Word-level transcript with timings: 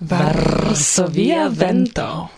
Varsovia 0.00 1.48
vento. 1.48 2.28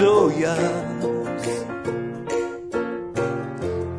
ĝojas 0.00 1.04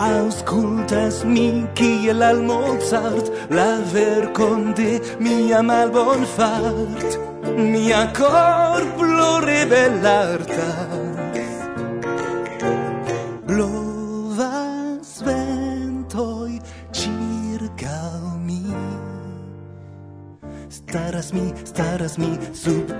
Auscultas 0.02 1.20
mi 1.30 1.46
kiel 1.78 2.24
al 2.26 2.40
Mozart 2.48 3.30
La 3.54 3.68
verkon 3.94 4.72
de 4.80 4.98
mia 5.22 5.62
malbonfart. 5.62 7.20
Mia 7.58 8.02
corplo 8.18 9.30
rebelartas 9.46 10.98
Blovas 13.46 15.14
ventoj 15.28 16.58
ĉirkaŭ 16.98 18.12
mi. 18.48 18.64
Staras 20.82 21.34
mi, 21.38 21.46
staras 21.76 22.18
mi 22.18 22.34
sub 22.64 22.91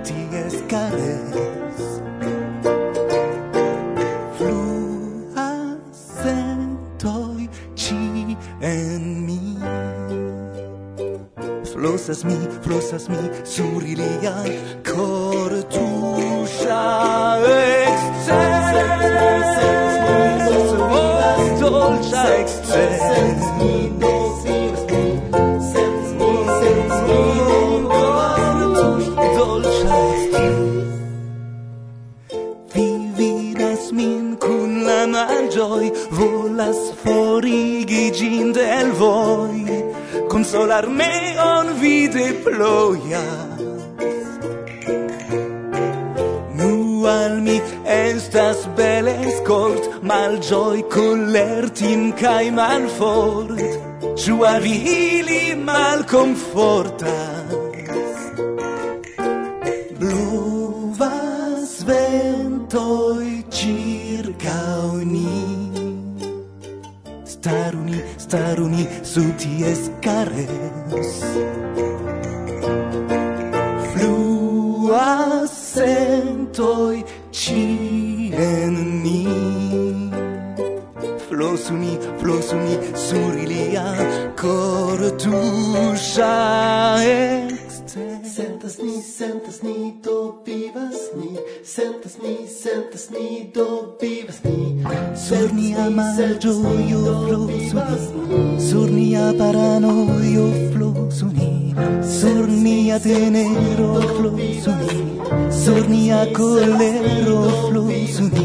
mal 50.00 50.08
malĝoj 50.08 50.82
kolertin 50.90 52.12
kaj 52.16 52.50
malfort 52.56 53.60
ĉu 54.18 54.36
al 54.48 54.64
ili 54.66 55.54
malkomfortas 55.68 57.52
bluvas 60.00 61.72
ventoj 61.88 63.26
ĉirkaŭ 63.58 65.04
ni 65.12 65.36
staru 67.34 67.82
ni 67.84 68.00
staruni 68.16 68.76
ni 68.76 68.86
sub 69.12 69.32
ties 69.38 69.90
kares 70.04 71.12
fluas 73.92 75.52
sentoj 75.74 76.96
flosumi, 81.62 81.98
flosumi 82.18 82.78
sur 82.94 83.36
ilia 83.36 83.84
cor 84.36 84.98
tuscia 85.16 86.34
exte. 87.02 88.02
Sentas 88.24 88.78
ni, 88.78 89.02
sentas 89.02 89.62
ni, 89.62 89.94
do 90.02 90.42
vivas 90.44 91.10
ni, 91.16 91.38
sentas 91.62 92.16
ni, 92.22 92.46
sentas 92.48 93.10
ni, 93.10 93.50
do 93.54 93.96
vivas 94.00 94.40
ni. 94.44 94.82
Sur 95.14 95.52
nia 95.52 95.90
maggio 95.90 96.54
io 96.88 97.48
sur 98.58 98.90
nia 98.90 99.32
parano 99.38 100.18
io 100.22 100.46
flosumi, 100.72 101.74
sur 102.02 102.48
nia 102.48 102.98
tenero 102.98 104.00
flosumi, 104.16 105.12
sur 105.50 105.88
nia 105.88 106.26
colero 106.32 107.42
flosumi 107.68 108.41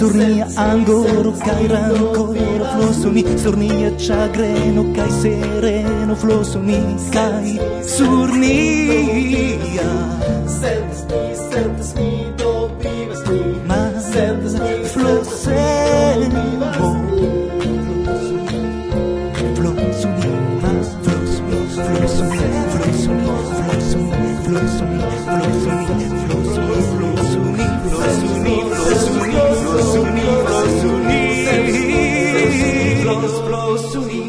sur 0.00 0.14
nia 0.16 0.46
angoro 0.56 1.30
kaj 1.46 1.64
rankoro 1.72 2.68
floso 2.72 3.10
mi 3.14 3.24
sur 3.42 3.56
nia 3.62 3.90
ĉagreno 4.04 4.84
kaj 4.96 5.08
sereno 5.16 6.14
floso 6.22 6.62
mi 6.68 6.78
kaj 7.16 7.50
sur 7.96 8.32
nia 8.44 9.90
sentas 10.56 11.04
mi 11.10 11.20
sentas 11.42 11.92
mi 11.98 12.08
do 12.40 12.54
vivas 12.84 13.20
tu 13.28 13.38
ma 13.68 13.82
sentas 14.12 14.56
mi 14.62 14.72
floso 14.94 15.69
rozblosui. 33.30 34.24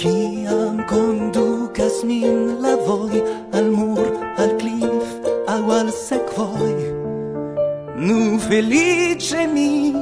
Kiam 0.00 0.76
conducas 0.92 1.96
nin 2.04 2.60
la 2.64 2.74
voi 2.86 3.22
al 3.58 3.68
mur, 3.78 4.06
al 4.42 4.52
cliff, 4.60 5.08
au 5.54 5.70
al 5.80 5.88
sequoi, 6.06 6.76
nu 8.06 8.38
felice 8.48 9.46
mi 9.54 9.92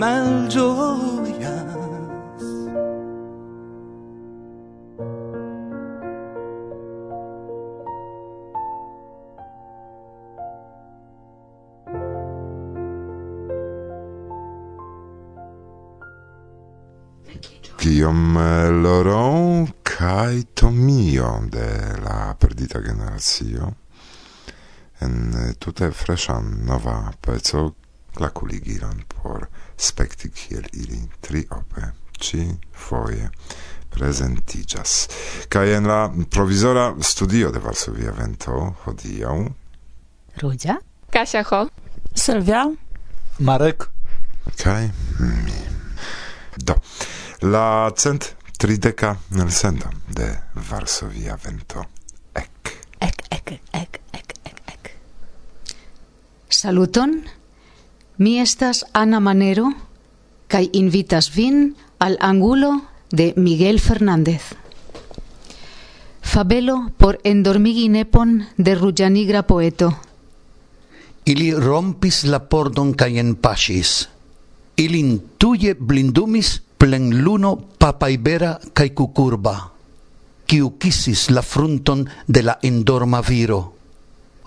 malgioi. 0.00 1.31
Eh, 18.36 18.70
Laurent 18.70 19.68
kai 19.82 20.44
Tomio 20.54 21.40
de 21.50 21.96
la 22.04 22.34
perdita 22.38 22.80
generazio 22.80 23.74
en 25.00 25.32
eh, 25.34 25.54
tute 25.58 25.90
freshan 25.90 26.64
nova 26.64 27.12
peco 27.20 27.74
klakuligiron 28.14 29.02
por 29.08 29.48
spekti 29.76 30.30
kiel 30.30 30.64
ili 30.72 31.08
triope 31.20 31.92
ci 32.18 32.46
foje 32.72 33.30
presentigas. 33.90 35.08
Kaj 35.48 35.74
en 35.76 35.86
la 35.86 36.12
provizora 36.30 36.94
studio 37.00 37.50
de 37.50 37.58
Varsovia 37.58 38.12
Vento 38.12 38.74
hodiaŭ 38.84 39.48
Rudzia, 40.42 40.78
Kasia 41.10 41.44
Ho, 41.50 41.68
Sylwia, 42.14 42.66
Marek 43.38 43.88
kaj 44.56 44.90
mi. 45.18 45.58
Do 46.56 46.74
la 47.42 47.92
cent 47.96 48.22
trideca 48.56 49.18
nelsendo 49.30 49.90
de 50.08 50.38
Varsovia 50.54 51.36
vento 51.36 51.86
ec. 52.34 52.70
Ec, 53.00 53.22
ec, 53.30 53.50
ec, 53.72 54.00
ec, 54.12 54.34
ec, 54.44 54.60
ec. 54.68 54.90
Saluton, 56.48 57.24
mi 58.18 58.38
estas 58.38 58.84
Ana 58.92 59.18
Manero, 59.18 59.72
cae 60.46 60.70
invitas 60.72 61.34
vin 61.34 61.74
al 61.98 62.16
angulo 62.20 62.82
de 63.10 63.34
Miguel 63.36 63.80
Fernández. 63.80 64.54
Fabelo 66.22 66.92
por 66.96 67.18
endormigi 67.24 67.88
nepon 67.88 68.46
de 68.56 68.76
rugianigra 68.76 69.42
poeto. 69.42 69.98
Ili 71.24 71.50
rompis 71.54 72.22
la 72.24 72.48
pordon 72.48 72.94
cae 72.94 73.18
enpasis. 73.18 74.08
Ilin 74.76 75.18
tuie 75.38 75.74
blindumis 75.74 76.62
plenluno 76.82 77.62
papaibera 77.78 78.58
cae 78.74 78.90
cucurba, 78.90 79.52
kiu 80.50 80.72
kisis 80.82 81.28
la 81.30 81.42
frunton 81.46 82.00
de 82.26 82.42
la 82.42 82.56
endorma 82.66 83.20
viro. 83.22 83.60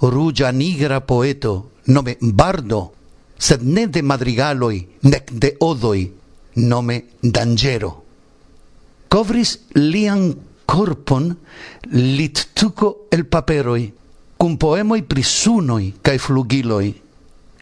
Ruĝa 0.04 0.50
nigra 0.52 1.00
poeto, 1.08 1.54
nome 1.88 2.18
Bardo, 2.20 2.82
sed 3.40 3.64
ne 3.64 3.86
de 3.88 4.04
madrigaloi, 4.04 4.82
nec 5.08 5.32
de 5.32 5.54
odoi, 5.64 6.04
nome 6.68 6.98
dangero. 7.22 7.94
Covris 9.08 9.56
lian 9.80 10.28
corpon 10.68 11.32
littuco 11.96 13.08
el 13.16 13.30
paperoi, 13.32 13.88
cum 14.36 14.60
poemoi 14.60 15.08
prisunoi 15.08 15.94
cae 16.04 16.20
flugiloi. 16.20 16.92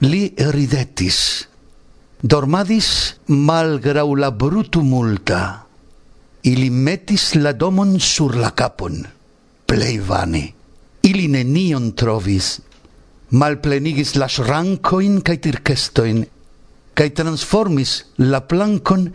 Li 0.01 0.23
ridetis, 0.49 1.19
dormadis 2.23 3.19
malgrau 3.27 4.15
la 4.15 4.31
brutu 4.31 4.81
multa. 4.81 5.67
Ili 6.43 6.69
metis 6.69 7.35
la 7.35 7.51
domon 7.53 7.99
sur 7.99 8.35
la 8.35 8.51
capon, 8.51 9.03
plei 9.67 9.99
vane. 9.99 10.43
Ili 11.03 11.27
nenion 11.27 11.91
trovis, 11.99 12.59
malplenigis 13.35 14.15
la 14.15 14.29
shrancoin 14.31 15.19
cae 15.23 15.39
tircestoin, 15.43 16.21
cae 16.95 17.11
transformis 17.15 17.95
la 18.23 18.39
plancon 18.47 19.09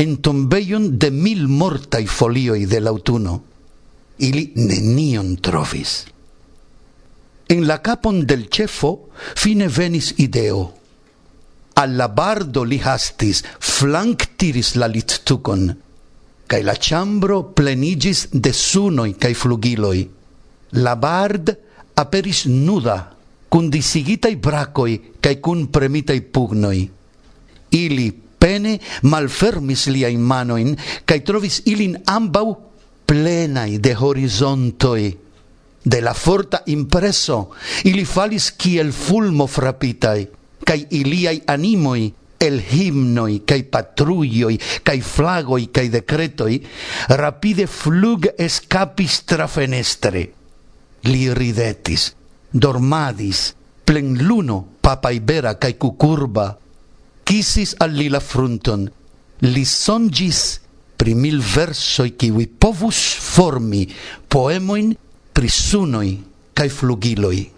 en 0.00 0.16
tombeion 0.24 0.88
de 0.98 1.10
mil 1.10 1.48
mortai 1.48 2.06
folioi 2.06 2.64
de 2.64 2.80
l'autuno. 2.80 3.42
Ili 4.24 4.52
nenion 4.56 5.36
trovis. 5.36 6.04
En 7.48 7.66
la 7.68 7.82
capon 7.84 8.24
del 8.24 8.48
cefo 8.48 8.94
fine 9.36 9.68
venis 9.68 10.14
ideo– 10.16 10.64
alla 11.74 12.08
bardo 12.08 12.62
li 12.64 12.78
hastis, 12.78 13.42
flank 13.58 14.36
tiris 14.38 14.74
la 14.74 14.86
littucon 14.86 15.74
cae 16.46 16.62
la 16.62 16.76
ciambro 16.76 17.42
plenigis 17.56 18.28
de 18.30 18.52
sunoi 18.52 19.16
cae 19.18 19.34
flugiloi. 19.34 20.04
La 20.84 20.94
bard 20.96 21.50
aperis 21.98 22.44
nuda, 22.46 22.98
cun 23.48 23.70
disigitai 23.70 24.36
bracoi 24.36 25.00
cae 25.20 25.40
cun 25.40 25.66
premitai 25.70 26.20
pugnoi. 26.22 26.84
Ili 27.74 28.12
pene 28.12 28.78
malfermis 29.02 29.88
liain 29.90 30.20
manoin, 30.20 30.74
cae 31.04 31.22
trovis 31.26 31.62
ilin 31.70 31.96
ambau 32.06 32.54
plenai 33.06 33.80
de 33.80 33.94
horizontoi. 33.98 35.10
De 35.84 36.00
la 36.00 36.14
forta 36.14 36.62
impreso, 36.72 37.50
ili 37.84 38.06
falis 38.08 38.52
kiel 38.56 38.92
fulmo 38.92 39.46
frapitai 39.46 40.22
cae 40.64 40.86
iliai 40.90 41.42
animoi 41.46 42.12
el 42.44 42.60
himnoi, 42.60 43.42
cae 43.48 43.64
patruioi, 43.64 44.58
cae 44.84 45.00
flagoi, 45.00 45.68
cae 45.72 45.88
decretoi, 45.92 46.58
rapide 47.16 47.66
flug 47.70 48.28
escapis 48.36 49.22
tra 49.24 49.46
fenestre. 49.48 50.26
Li 51.08 51.28
ridetis, 51.32 52.10
dormadis, 52.50 53.46
plen 53.84 54.18
luno, 54.24 54.60
papa 54.80 55.12
ibera 55.12 55.54
cae 55.60 55.76
cucurba, 55.80 56.50
kisis 57.24 57.74
al 57.80 57.96
li 57.96 58.10
la 58.12 58.20
frunton, 58.20 58.84
li 59.44 59.64
songis 59.64 60.60
pri 60.96 61.16
mil 61.16 61.40
versoi 61.40 62.14
kiwi 62.16 62.46
povus 62.60 63.00
formi 63.20 63.82
poemoin 64.28 64.92
prisunoi 65.34 66.14
cae 66.54 66.70
flugiloi. 66.70 67.53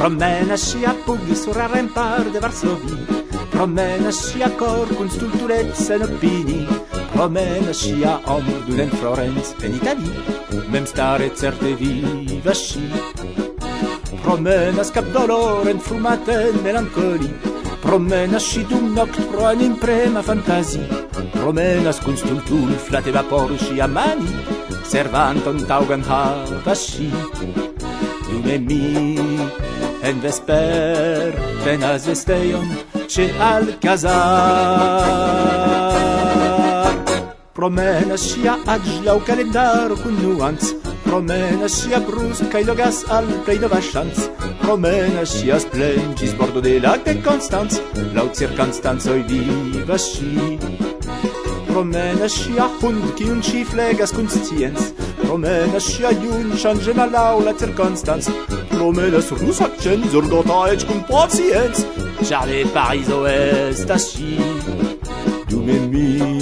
Promena 0.00 0.56
si 0.56 0.82
a 0.82 0.94
pugli 0.94 1.34
sur 1.34 1.58
a 1.58 1.66
rempar 1.66 2.30
de 2.30 2.38
Varsovi 2.38 3.04
Promena 3.50 4.10
scia 4.10 4.50
cor 4.56 4.88
con 4.96 5.10
stulturezza 5.10 5.94
in 5.94 6.02
opini 6.02 6.66
Promena 7.12 7.70
scia 7.70 8.18
omur 8.24 8.64
d'un 8.64 8.80
en 8.80 8.88
Florence 8.88 9.54
en 9.60 9.74
Italie 9.74 10.40
Mem 10.70 10.84
stare 10.86 11.34
certe 11.34 11.74
viva 11.74 12.54
sci. 12.54 12.88
Promena 14.22 14.82
scap 14.82 15.04
dolore 15.10 15.70
en 15.70 15.80
frumate 15.80 16.52
melancoli. 16.62 17.28
Promena 17.80 18.38
sci 18.38 18.64
dum 18.64 18.94
noct 18.94 19.20
pro 19.26 19.44
an 19.44 19.60
imprema 19.60 20.22
fantasi. 20.22 20.80
Promena 21.32 21.92
scun 21.92 22.16
stultul 22.16 22.72
flate 22.72 23.10
vapor 23.10 23.58
sci 23.58 23.80
a 23.80 23.86
mani. 23.86 24.30
Servanton 24.82 25.66
taugan 25.66 26.02
hava 26.02 26.74
sci. 26.74 27.10
Dume 28.30 28.58
mi 28.58 29.50
en 30.10 30.20
vesper 30.20 31.32
penas 31.64 32.06
esteion 32.08 32.68
che 33.06 33.32
al 33.38 33.78
casar. 33.78 34.10
Promena 37.52 38.16
sia 38.16 38.58
ad 38.64 38.84
la 39.04 39.14
o 39.14 39.20
calendar 39.20 39.90
cun 40.02 40.16
nuans 40.22 40.74
promena 41.04 41.68
sia 41.68 42.00
brus 42.00 42.38
kai 42.50 42.64
logas 42.64 43.04
al 43.08 43.26
plei 43.44 43.58
nova 43.58 43.80
chance 43.80 44.30
promena 44.62 45.24
sia 45.24 45.58
splendis 45.58 46.34
bordo 46.38 46.60
de 46.60 46.80
la 46.80 46.96
de 46.96 47.14
constanz 47.26 47.80
la 48.14 48.22
circonstanz 48.34 49.06
oi 49.06 49.22
viva 49.30 49.98
sci 49.98 50.58
promena 51.66 52.28
sia 52.28 52.66
hund 52.80 53.14
ki 53.16 53.24
un 53.30 53.40
chief 53.42 53.72
legas 53.74 54.12
cun 54.12 54.28
scienz 54.28 54.92
promena 55.30 55.78
și 55.78 56.02
yun 56.02 56.56
și 56.56 56.66
angenalau 56.66 57.40
la 57.40 57.52
circunstanț. 57.52 58.26
Promenes 58.68 59.28
rusaccen, 59.28 60.04
zorgota 60.08 60.52
aici 60.52 60.82
cum 60.82 61.06
pacienți 61.08 61.86
Jare 62.24 62.64
parizo 62.72 63.28
esta 63.68 63.96
și 63.96 64.40
dume 65.48 65.72
mi 65.90 66.40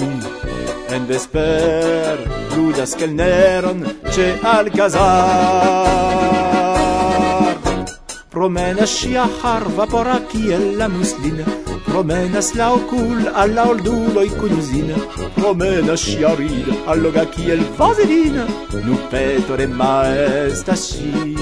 En 0.94 1.06
desper, 1.06 2.18
ludas 2.56 2.92
kelneron 2.92 3.96
ce 4.12 4.40
alkazar 4.42 5.06
Promenes 8.28 8.96
și 8.96 9.16
ahar 9.16 9.62
vapora 9.62 10.20
kiel 10.28 10.76
la 10.76 10.86
muslina 10.86 11.57
Promenas 11.98 12.54
la 12.54 12.68
ocul 12.74 13.26
a 13.34 13.44
la 13.46 13.64
oldulo 13.66 14.22
i 14.22 14.28
cunzina 14.30 14.94
Promenas 15.34 16.04
si 16.06 16.22
a 16.22 16.30
rid 16.38 16.68
a 16.86 16.94
loga 16.94 17.24
qui 17.26 17.50
el 17.50 17.64
vaselin 17.76 18.36
Nu 18.84 18.94
petore 19.10 19.66
ma 19.66 20.06
est 20.06 20.68
asci 20.68 21.34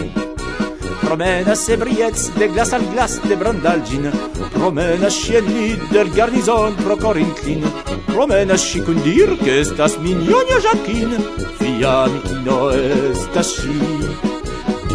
Promenas 1.02 1.66
se 1.66 1.76
briets 1.76 2.32
de 2.38 2.48
glas 2.48 2.72
al 2.72 2.88
glas 2.94 3.20
de 3.28 3.36
brandalgin 3.36 4.08
Promenas 4.54 5.20
si 5.20 5.36
en 5.36 5.44
nid 5.44 5.84
del 5.92 6.08
garnison 6.16 6.72
pro 6.80 6.96
corinclin 6.96 7.60
Promenas 8.06 8.64
si 8.64 8.80
cun 8.80 9.02
dir 9.04 9.36
que 9.44 9.60
estas 9.60 9.98
mignonia 9.98 10.58
jacquin 10.64 11.20
Fia 11.58 12.06
mi 12.08 12.20
qui 12.25 12.40
no 12.48 12.70
est 12.70 13.36
asci 13.36 13.78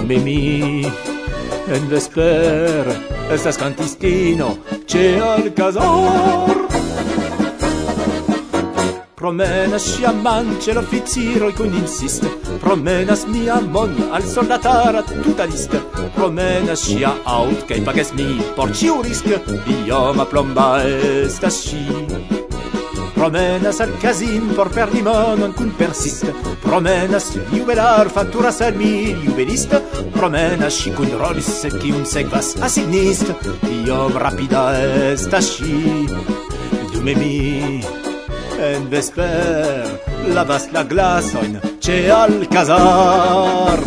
Memi 0.07 0.89
en 1.71 1.87
vesper 1.87 3.11
Estas 3.31 3.57
cantistino 3.57 4.80
che 4.91 5.17
al 5.21 5.53
casor 5.53 6.67
Promenas 9.13 9.83
si 9.83 10.03
amance 10.03 10.73
l'officiro 10.73 11.47
e 11.47 11.53
con 11.53 11.71
insiste. 11.73 12.27
Promenas 12.59 13.23
mia 13.25 13.61
mon 13.61 14.09
al 14.11 14.23
soldatara 14.23 15.01
tutta 15.03 15.45
lista 15.45 15.77
Promenas 16.13 16.81
si 16.81 17.03
out 17.03 17.65
che 17.65 17.81
pagas 17.81 18.11
mi 18.11 18.43
por 18.53 18.71
ciu 18.71 19.01
risc. 19.01 19.39
Io 19.85 20.11
ma 20.13 20.25
plomba 20.25 20.83
esta 20.83 21.49
scia 21.49 22.20
Promena 23.21 23.69
al 23.69 23.91
casin 24.01 24.47
por 24.55 24.71
per 24.73 24.89
limonon 24.89 25.53
cun 25.53 25.69
persist. 25.77 26.25
Promenas 26.63 27.37
jubelar 27.51 28.09
fatturas 28.09 28.61
al 28.61 28.73
mi 28.73 29.13
juvelist. 29.13 29.75
Promenas 30.15 30.73
si 30.73 30.89
cun 30.89 31.11
rolis 31.19 31.67
un 31.93 32.03
segvas 32.03 32.55
assignist 32.59 33.29
io 33.85 34.09
rapida 34.17 34.73
est 35.13 35.31
asci 35.31 36.07
Dume 36.91 37.13
mi. 37.13 37.85
En 38.57 38.89
vesper 38.89 39.85
lavas 40.33 40.71
la 40.71 40.83
glasoin 40.83 41.61
ce 41.79 42.09
alcazar 42.09 43.79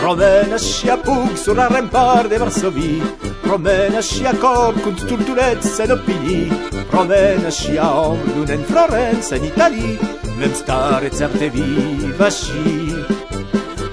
Promena 0.00 0.56
scia 0.56 0.96
pug 0.96 1.36
sur 1.36 1.54
la 1.54 1.68
rempar 1.68 2.26
de 2.26 2.38
Varsovie. 2.38 3.02
Promena 3.42 4.00
scia 4.00 4.32
cor 4.38 4.72
cunt 4.80 5.04
turturezza 5.04 5.82
ed 5.82 5.90
opinii 5.90 6.70
Promena 6.88 7.50
scia 7.50 7.84
omblun 8.08 8.48
en 8.48 8.64
Florenza 8.64 9.36
in 9.36 9.44
Itali 9.44 9.98
Mem 10.38 10.54
stare 10.54 11.10
certe 11.10 11.50
viva 11.50 12.30
sci. 12.30 13.04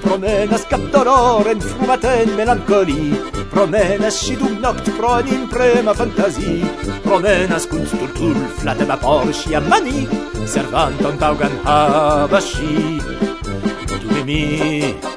Promena 0.02 0.58
dolor 0.92 1.50
en 1.50 1.60
frumaten 1.60 2.36
melancoli 2.36 3.20
Promena 3.50 4.10
sci 4.10 4.38
dum 4.38 4.60
noct 4.60 4.90
pro 4.96 5.20
in 5.20 5.28
imprema 5.28 5.94
fantasie. 5.94 6.64
Promena 7.02 7.60
scunt 7.60 7.90
turtul 7.90 8.38
ma 8.88 8.98
por 8.98 9.34
scia 9.34 9.60
mani 9.60 10.08
Servanton 10.46 11.18
taugan 11.18 11.60
hava 11.64 12.40
sci. 12.40 13.02
Tu 13.88 14.24
mi 14.24 15.17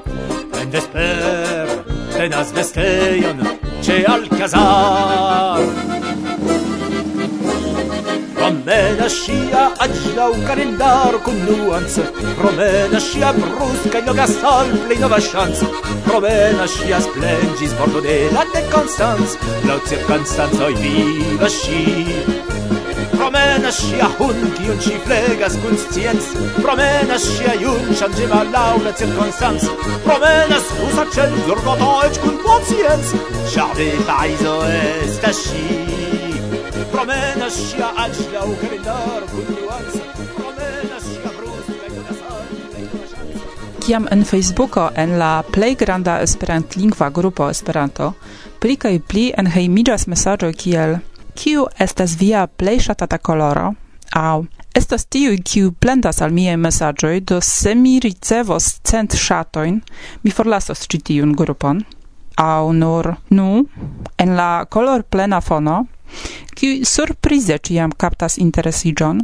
en 0.60 0.70
vesper 0.72 1.70
tenas 2.12 2.52
vesteion 2.56 3.40
ĉe 3.84 4.02
alkazar 4.14 5.64
Promena 8.40 9.06
ŝia 9.12 9.62
aĝlaŭ 9.84 10.28
kalendaro 10.46 11.20
kun 11.26 11.38
nuance, 11.46 12.04
promena 12.38 13.00
ŝia 13.04 13.30
brusca 13.36 13.92
kaj 13.94 14.02
logas 14.08 14.34
al 14.52 14.72
plej 14.84 14.98
nova 15.02 15.20
ŝanco, 15.28 15.70
promena 16.08 16.66
ŝia 16.74 17.00
splendis 17.06 17.76
bordo 17.78 18.02
de 18.04 18.18
la 18.34 18.44
dekonstanc, 18.54 19.38
laŭ 19.68 19.80
cirkonstancoj 19.88 20.74
viva 20.82 21.50
ŝi. 21.60 22.39
Promenas 23.30 23.76
ŝia 23.78 24.06
hun, 24.18 24.38
kiun 24.58 24.78
ŝi 24.82 24.96
flegas 25.04 25.52
kun 25.62 25.76
scienc. 25.78 26.24
Promenas 26.64 27.22
ŝia 27.30 27.52
jun, 27.60 27.84
ŝanĝema 28.00 28.40
laŭ 28.50 28.80
la 28.82 28.90
cirkonstanc 28.98 29.66
Promenas 30.02 30.70
rusa 30.80 31.04
cenzurbo 31.14 31.76
deutsch 31.78 32.18
kun 32.24 32.40
konscienc 32.42 33.12
Ĉar 33.52 33.78
parizo 34.08 34.54
estas 34.74 35.44
ŝi. 35.44 35.62
Promenas 36.90 37.58
ŝia 37.68 37.92
alĝ 38.04 38.18
laŭ 38.32 38.48
kalendaro 38.64 39.28
kun 39.30 39.46
nuanco 39.60 40.02
Kiam 43.84 44.08
en 44.10 44.24
Facebooko 44.32 44.88
en 45.04 45.14
la 45.22 45.30
plej 45.52 45.76
granda 45.78 46.18
esperantlingva 46.24 47.12
grupo 47.14 47.46
Esperanto, 47.50 48.10
pli 48.58 48.74
kaj 48.76 48.96
pli 49.06 49.28
enhejmiĝas 49.38 50.08
mesaĝoj 50.10 50.50
kiel 50.64 50.98
kiu 51.40 51.66
estas 51.78 52.16
via 52.20 52.46
plej 52.46 52.78
ŝatata 52.86 53.18
koloro? 53.18 53.70
Aŭ 54.16 54.42
estas 54.76 55.06
tiu 55.06 55.36
kiu 55.50 55.70
plendas 55.72 56.20
al 56.24 56.34
miaj 56.36 56.56
mesaĝoj 56.56 57.14
do 57.30 57.38
se 57.40 57.74
mi 57.74 57.94
ricevos 58.04 58.66
cent 58.90 59.16
ŝatojn 59.24 59.80
mi 60.22 60.34
forlasos 60.36 60.84
ĉi 60.90 61.00
tiun 61.08 61.32
grupon. 61.38 61.80
Aŭ 62.36 62.72
nur 62.72 63.14
nu 63.30 63.48
en 64.18 64.36
la 64.36 64.50
kolor 64.76 65.02
plena 65.02 65.40
fono 65.40 65.80
kiu 66.54 66.84
surprize 66.84 67.58
ĉiam 67.58 67.92
kaptas 68.04 68.38
interesiĝon. 68.38 69.20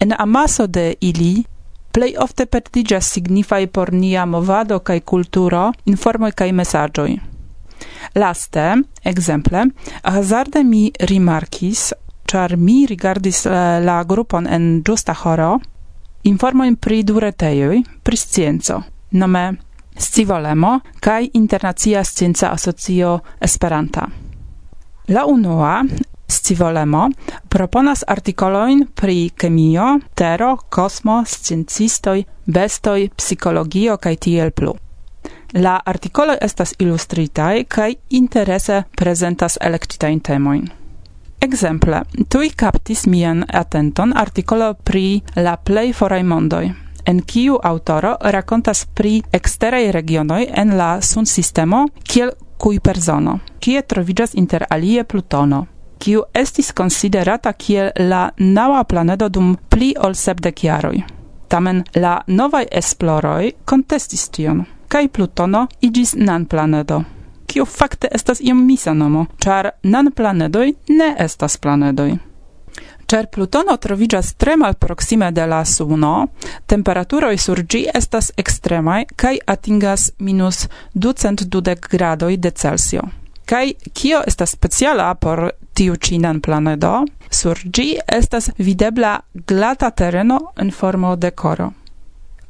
En 0.00 0.12
amaso 0.18 0.66
de 0.66 0.94
ili 1.00 1.44
plej 1.92 2.12
ofte 2.20 2.46
perdiĝas 2.46 3.08
signifaj 3.16 3.66
por 3.66 3.92
nia 3.92 4.26
movado 4.26 4.78
kaj 4.78 5.00
kulturo 5.00 5.70
informoj 5.84 6.32
kaj 6.32 6.52
mesaĝoj. 6.52 7.10
Laste, 8.14 8.82
exemple, 9.04 9.66
hazarde 10.02 10.64
mi 10.64 10.90
rimarkis, 11.00 11.92
char 12.26 12.56
mi 12.56 12.86
rigardis 12.86 13.44
la, 13.44 13.78
la 13.80 14.02
grupon 14.04 14.46
en 14.46 14.82
giusta 14.82 15.14
horo, 15.24 15.60
informoin 16.22 16.76
pri 16.76 17.02
du 17.02 17.20
pri 18.02 18.16
scienco, 18.16 18.82
nome 19.10 19.56
Scivolemo 19.98 20.80
kaj 21.00 21.30
Internacia 21.32 22.04
Scienca 22.04 22.50
Asocio 22.50 23.20
Esperanta. 23.40 24.08
La 25.08 25.24
unua 25.24 25.84
Scivolemo 26.28 27.10
proponas 27.48 28.04
artikoloin 28.06 28.86
pri 28.94 29.30
kemio, 29.30 30.00
tero, 30.14 30.56
kosmo, 30.68 31.22
sciencistoj, 31.24 32.24
bestoj, 32.46 33.08
psikologio 33.16 33.96
kaj 33.96 34.16
tiel 34.16 34.50
plu. 34.50 34.74
La 35.58 35.80
articolo 35.84 36.34
estas 36.40 36.74
illustritai 36.78 37.64
kaj 37.64 37.94
interese 38.10 38.82
prezentas 38.96 39.54
elektitajn 39.60 40.18
temojn. 40.20 40.66
Ekzemple, 41.40 42.02
tui 42.28 42.50
captis 42.50 43.06
mian 43.06 43.44
atenton 43.48 44.12
articolo 44.16 44.74
pri 44.74 45.22
la 45.36 45.56
plej 45.56 45.94
foraj 45.96 46.22
mondoj, 46.22 46.68
en 47.06 47.22
kiu 47.22 47.56
autoro 47.62 48.16
rakontas 48.20 48.84
pri 48.94 49.22
eksteraj 49.32 49.90
regionoj 49.96 50.42
en 50.52 50.76
la 50.76 51.00
sunsistemo 51.00 51.86
kiel 52.02 52.36
Kuiperzono, 52.58 53.38
kie 53.60 53.80
troviĝas 53.82 54.34
inter 54.34 54.66
alie 54.70 55.04
Plutono, 55.04 55.64
kiu 55.98 56.24
estis 56.34 56.72
konsiderata 56.72 57.52
kiel 57.52 57.90
la 57.98 58.30
naŭa 58.38 58.84
planedo 58.84 59.28
dum 59.28 59.56
pli 59.70 59.94
ol 59.96 60.14
sepdek 60.14 60.64
jaroj. 60.64 60.96
Tamen 61.48 61.84
la 61.94 62.18
novaj 62.26 62.66
esploroj 62.70 63.52
kontestis 63.64 64.28
tion 64.28 64.66
kaj 64.88 65.08
Plutono 65.08 65.66
igis 65.80 66.14
nan-planedo. 66.18 67.02
Kio 67.46 67.64
fakte 67.64 68.08
estas 68.12 68.40
iom 68.40 68.64
misa 68.66 68.94
nomo, 68.94 69.26
ĉar 69.42 69.70
nan-planedoj 69.82 70.72
ne 70.88 71.14
estas 71.18 71.56
planedoj. 71.56 72.16
Ĉar 73.06 73.26
Plutono 73.30 73.76
troviĝas 73.76 74.32
tre 74.34 74.56
malproksime 74.58 75.30
de 75.30 75.44
la 75.46 75.64
Suno, 75.64 76.26
temperaturoj 76.66 77.36
sur 77.38 77.62
ĝi 77.62 77.84
estas 77.94 78.32
ekstremaj 78.36 79.04
kaj 79.16 79.36
atingas 79.46 80.10
minus 80.18 80.66
220 80.94 81.86
gradoj 81.90 82.36
de 82.36 82.50
Celsio. 82.50 83.06
Kai 83.46 83.74
kio 83.94 84.24
estas 84.26 84.56
speciala 84.56 85.14
por 85.14 85.50
tiu 85.74 85.94
ĉi 85.96 86.18
planedo? 86.42 87.04
Sur 87.30 87.58
gi 87.64 87.98
estas 88.08 88.50
videbla 88.58 89.20
glata 89.46 89.90
tereno 89.90 90.40
en 90.56 90.70
formo 90.70 91.16
de 91.16 91.30
koro. 91.30 91.72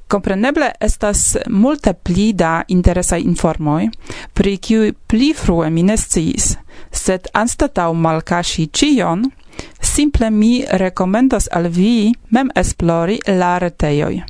Compreneble 0.08 0.70
estas 0.80 1.36
multe 1.50 1.92
pli 1.92 2.32
da 2.32 2.62
interesaj 2.68 3.20
informoj, 3.20 3.88
pri 4.34 4.56
kiuj 4.56 4.92
pli 5.06 5.32
frue 5.34 5.70
mi 5.70 5.82
ne 5.82 5.96
sciis, 5.98 6.52
sed 6.92 7.26
anstataŭ 7.34 7.90
malkaŝi 7.92 8.68
ĉion, 8.70 9.26
simple 9.80 10.30
mi 10.30 10.52
rekomendos 10.84 11.50
al 11.52 11.68
vi 11.68 12.14
mem 12.30 12.54
esplori 12.54 13.18
la 13.26 13.56
retejoj. 13.58 14.22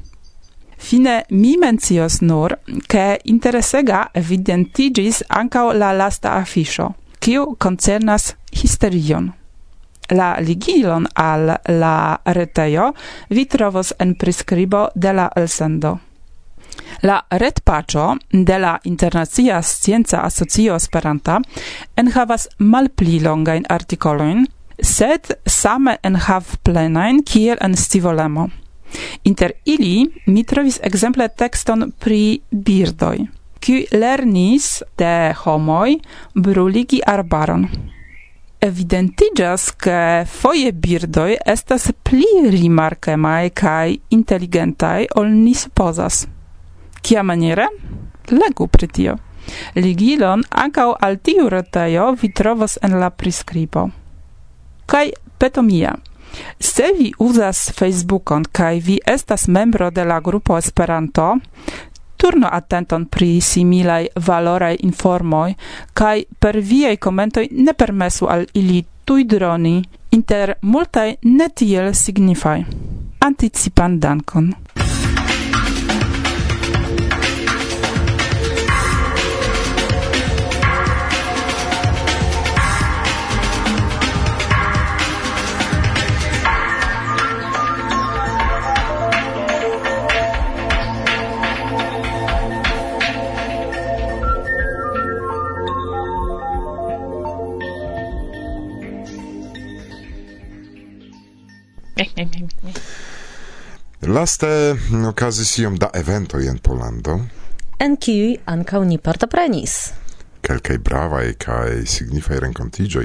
Fine 0.78 1.22
mi 1.30 1.56
mencios 1.60 2.20
nur, 2.20 2.56
ke 2.88 3.06
interesega 3.24 4.06
evidentiĝis 4.14 5.24
ankaŭ 5.28 5.72
la 5.76 5.92
lasta 5.92 6.38
afisho, 6.40 6.92
kiu 7.20 7.52
koncernas 7.58 8.32
histerion. 8.52 9.35
La 10.10 10.36
ligilon 10.40 11.06
al 11.14 11.56
la 11.68 12.18
retejo 12.24 12.92
vi 13.30 13.44
trovos 13.44 13.92
en 13.98 14.14
priskribo 14.14 14.88
de 14.94 15.12
la 15.12 15.30
elsendo. 15.36 15.98
La 17.02 17.20
retpaĉo 17.30 18.16
de 18.32 18.58
la 18.58 18.78
Internacia 18.84 19.62
Scienza 19.62 20.22
Asocio 20.24 20.76
Esperanta 20.76 21.40
enhavas 21.96 22.48
malpli 22.58 23.18
longain 23.20 23.66
artikolojn, 23.68 24.46
sed 24.80 25.32
same 25.46 25.96
enhavplenajn 26.02 27.22
kiel 27.24 27.58
en 27.60 27.76
stivolemo. 27.76 28.48
Inter 29.24 29.52
ili 29.64 30.06
mi 30.26 30.44
trovis 30.44 30.78
ekzemple 30.82 31.28
tekston 31.28 31.90
pri 31.98 32.40
birdoj, 32.50 33.26
kiuj 33.60 33.82
lernis 33.92 34.82
de 34.98 35.34
homoj 35.42 35.98
bruligi 36.34 37.02
arbaron 37.06 37.66
evidentigas 38.58 39.76
che 39.76 40.24
foie 40.26 40.72
birdoi 40.72 41.36
estas 41.44 41.92
pli 42.02 42.48
rimarkemaj 42.50 43.50
kaj 43.50 43.98
inteligentaj 44.08 45.06
ol 45.16 45.30
ni 45.30 45.54
supposas. 45.54 46.26
Kia 47.02 47.22
maniere? 47.22 47.68
Legu 48.30 48.66
pri 48.66 48.88
tio. 48.88 49.16
Ligilon 49.74 50.42
ankaŭ 50.50 50.88
al 51.00 51.20
tiu 51.22 51.48
retejo 51.48 52.10
vi 52.20 52.32
trovos 52.32 52.78
en 52.82 52.98
la 53.00 53.10
priskribo. 53.10 53.88
Kai 54.86 55.12
peto 55.38 55.62
mia. 55.62 55.94
Se 56.60 56.90
vi 56.98 57.12
uzas 57.18 57.70
Facebookon 57.78 58.44
kaj 58.52 58.80
vi 58.80 58.98
estas 59.06 59.48
membro 59.48 59.90
de 59.90 60.04
la 60.04 60.20
grupo 60.20 60.58
Esperanto, 60.58 61.36
turno 62.16 62.48
attenton 62.50 63.06
pri 63.06 63.40
similai 63.40 64.08
valorai 64.26 64.76
informoi, 64.80 65.56
cae 65.92 66.26
per 66.38 66.60
viei 66.60 66.98
commentoi 66.98 67.48
ne 67.52 67.74
permesu 67.74 68.24
al 68.24 68.46
ili 68.52 68.84
tui 69.04 69.24
droni 69.24 69.82
inter 70.10 70.56
multae 70.60 71.18
netiel 71.22 71.94
signifai. 71.94 72.64
Anticipan 73.18 73.98
dankon. 73.98 74.65
Laste 104.16 104.48
okazis 105.08 105.58
iom 105.58 105.74
da 105.76 105.90
eventoj 105.94 106.46
en 106.48 106.56
Pollando. 106.58 107.18
En 107.84 107.96
kiuj 108.00 108.38
ankaŭ 108.48 108.80
ni 108.88 108.96
partoprenis. 109.08 109.74
Kelkaj 110.46 110.78
bravaj 110.86 111.34
kaj 111.42 111.82
signifaj 111.94 112.38
renkontiĝoj 112.46 113.04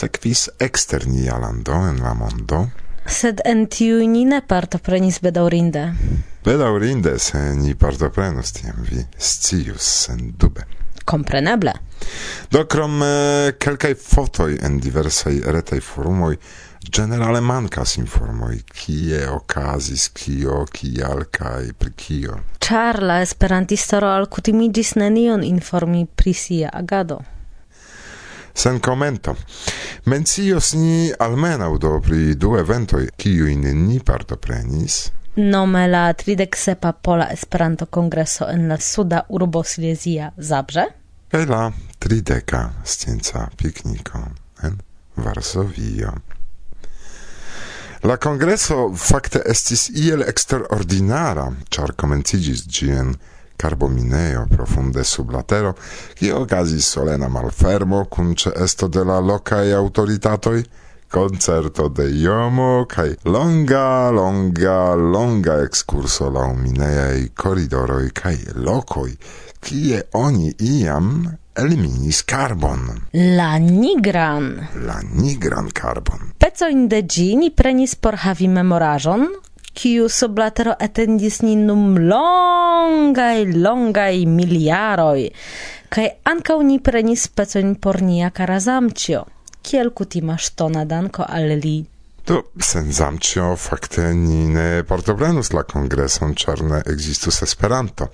sekvis 0.00 0.48
ekster 0.66 1.06
nia 1.06 1.38
lando 1.38 1.78
en 1.92 2.02
la 2.02 2.16
mondo. 2.18 2.64
Sed 3.06 3.44
en 3.52 3.62
tiuj 3.70 4.10
ni 4.10 4.24
ne 4.32 4.42
partoprenis 4.42 5.20
bedaŭrinde. 5.22 5.86
Bedaŭrinde, 6.42 7.14
se 7.22 7.44
ni 7.62 7.78
partoprenus, 7.78 8.50
tiam 8.58 8.82
vi 8.90 9.06
scius 9.30 9.94
sendube 10.08 10.66
kompreneble. 11.10 11.72
Do 12.50 12.64
krom 12.70 13.02
eh, 13.02 13.52
kelkaj 13.58 13.94
fotoj 13.98 14.58
en 14.62 14.78
diversaj 14.82 15.40
retaj 15.56 15.80
forumoj 15.84 16.36
generale 16.96 17.40
mancas 17.40 17.96
informoi 17.96 18.62
kie 18.74 19.24
okazis 19.30 20.08
kio 20.08 20.64
kial 20.72 21.24
kaj 21.30 21.72
pri 21.78 21.92
kio 22.04 22.38
ĉar 22.68 23.02
la 23.02 23.20
esperantistaro 23.26 24.14
alkutimiĝis 24.20 24.94
nenion 25.02 25.44
informi 25.44 26.06
pri 26.06 26.34
sia 26.44 26.70
agado 26.84 27.20
sen 28.54 28.80
komento. 28.80 29.36
Mencios 30.04 30.72
ni 30.74 31.12
almenaŭ 31.18 31.78
do 31.78 32.00
pri 32.04 32.34
du 32.34 32.56
eventoj, 32.58 33.08
kiujn 33.16 33.64
ni 33.86 34.00
partoprenis. 34.00 35.10
Nome 35.36 35.86
la 35.88 36.12
37 36.12 36.92
Pola 37.02 37.30
Esperanto 37.32 37.86
Kongreso 37.86 38.48
en 38.50 38.68
la 38.68 38.76
suda 38.80 39.22
urbo 39.28 39.62
Silesia 39.64 40.32
Zabrze. 40.36 40.84
Kaj 41.30 41.46
la 41.46 41.62
30 41.98 42.68
scienca 42.84 43.48
pikniko 43.56 44.24
en 44.62 44.80
Varsovio. 45.16 46.12
La 48.02 48.16
congresso 48.16 48.94
fakte 48.96 49.42
estis 49.44 49.90
iel 49.92 50.22
eksterordinara, 50.24 51.42
ĉar 51.68 51.90
komenciĝis 52.00 52.62
ĝi 52.64 52.86
en 52.96 53.10
carbomineo 53.60 54.46
profunde 54.48 55.04
sub 55.04 55.34
la 55.34 55.42
tero, 55.44 55.74
kie 56.16 56.32
okazis 56.32 56.88
solena 56.94 57.28
malfermo 57.28 58.06
kun 58.08 58.32
ĉeesto 58.40 58.88
de 58.88 59.04
la 59.04 59.18
lokaj 59.20 59.66
aŭtoritatoj, 59.82 60.62
concerto 61.12 61.90
de 61.92 62.06
iomo 62.22 62.86
kai 62.88 63.10
longa 63.24 64.10
longa 64.14 64.94
longa 64.94 65.58
excurso 65.66 66.30
la 66.30 66.46
minejaj 66.54 67.34
corridoroi 67.34 68.12
kaj 68.14 68.36
locoi 68.54 69.12
kie 69.60 70.02
oni 70.12 70.52
iam 70.58 71.28
eliminis 71.54 72.22
carbon. 72.24 73.06
La 73.12 73.58
nigran. 73.58 74.48
La 74.86 75.00
nigran 75.02 75.70
carbon. 75.72 76.32
Pecoin 76.38 76.88
de 76.88 77.02
gi 77.06 77.36
ni 77.36 77.50
prenis 77.50 77.94
por 77.94 78.16
havi 78.24 78.48
memorajon, 78.48 79.26
kiu 79.72 80.08
sub 80.08 80.38
la 80.38 80.50
etendis 80.78 81.42
ni 81.42 81.56
num 81.56 81.96
longai, 81.98 83.46
longai 83.52 84.26
miliaroi, 84.26 85.30
kai 85.88 86.08
anca 86.24 86.56
ni 86.62 86.78
prenis 86.78 87.28
pecojn 87.28 87.76
por 87.76 88.02
nia 88.02 88.30
kara 88.30 88.58
kiel 89.62 89.90
kutima 89.90 90.36
stona 90.38 90.84
danko 90.84 91.22
al 91.28 91.58
li. 91.62 91.84
Do, 92.26 92.42
sen 92.60 92.92
zamcio 92.92 93.56
fakte 93.56 94.12
ni 94.14 94.46
ne 94.48 94.84
partoprenus 94.88 95.52
la 95.56 95.62
kongreson, 95.62 96.34
ĉar 96.34 96.62
ne 96.62 96.82
ekzistus 96.92 97.42
Esperanto. 97.46 98.10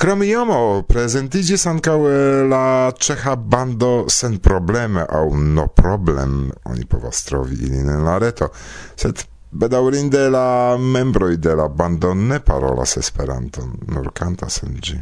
Krom 0.00 0.22
iomo 0.26 0.60
prezentiĝis 0.88 1.66
ankaŭ 1.70 1.98
eh, 2.10 2.18
la 2.50 2.64
ĉeĥa 2.94 3.36
bando 3.36 3.92
sen 4.12 4.38
probleme 4.44 5.06
aŭ 5.08 5.26
no 5.56 5.66
problem, 5.66 6.50
oni 6.64 6.86
povas 6.86 7.24
trovi 7.28 7.58
ilin 7.68 7.88
en 7.96 8.04
la 8.06 8.18
reto, 8.22 8.50
sed 8.96 9.24
bedaŭrinde 9.50 10.28
la 10.30 10.76
membroj 10.78 11.36
de 11.36 11.56
la 11.58 11.68
bando 11.68 12.14
ne 12.14 12.40
parolas 12.40 12.96
Esperanton, 12.96 13.72
nur 13.88 14.12
kantas 14.14 14.62
en 14.66 14.76
ĝi 14.78 15.00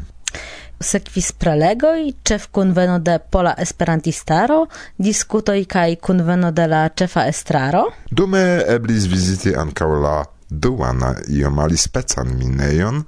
sekvis 0.81 1.33
prelegoj 1.33 2.13
ĉef 2.25 2.49
kunveno 2.55 2.99
de 2.99 3.19
Pola 3.19 3.55
Esperantistaro, 3.59 4.65
diskutoj 4.99 5.61
kaj 5.65 5.97
kunveno 5.97 6.51
de 6.51 6.67
la 6.71 6.89
ĉefa 6.89 7.27
estraro. 7.29 7.85
Dume 8.11 8.43
eblis 8.77 9.09
viziti 9.11 9.55
ankaŭ 9.57 9.91
la 10.03 10.17
duana 10.49 11.13
iom 11.29 11.59
alispecan 11.61 12.31
minejon, 12.39 13.03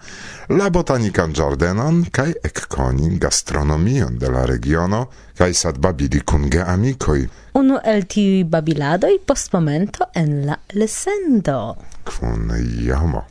la 0.53 0.69
botanikan 0.71 1.33
ĝardenon 1.33 2.03
kaj 2.13 2.33
ekkoni 2.45 3.15
gastronomion 3.23 4.19
de 4.21 4.29
la 4.29 4.45
regiono 4.51 5.07
kaj 5.39 5.55
sadbabili 5.63 6.21
kun 6.21 6.51
geamikoj. 6.53 7.23
Unu 7.57 7.81
el 7.85 8.05
tiuj 8.05 8.45
babiladoj 8.51 9.17
post 9.27 9.55
momento 9.57 10.11
en 10.15 10.45
la 10.47 10.59
lesendo. 10.77 11.77
Kun 12.05 12.53
jomo 12.85 13.25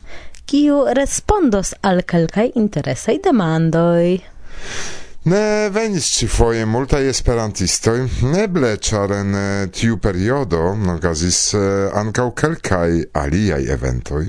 kiu 0.46 0.84
respondos 0.96 1.74
al 1.82 2.02
kelkaj 2.02 2.50
interesaj 2.54 3.18
demandoj. 3.24 4.18
Ne 5.24 5.68
venis 5.68 6.06
ci 6.16 6.26
foje 6.26 6.64
multaj 6.66 7.02
esperantistoj, 7.10 7.98
neble 8.32 8.70
ĉar 8.76 9.12
en 9.12 9.34
eh, 9.34 9.66
tiu 9.68 9.98
periodo 10.00 10.62
okazis 10.94 11.40
eh, 11.54 11.90
ankaŭ 12.00 12.30
kelkaj 12.32 13.02
aliaj 13.12 13.60
eventoj. 13.74 14.24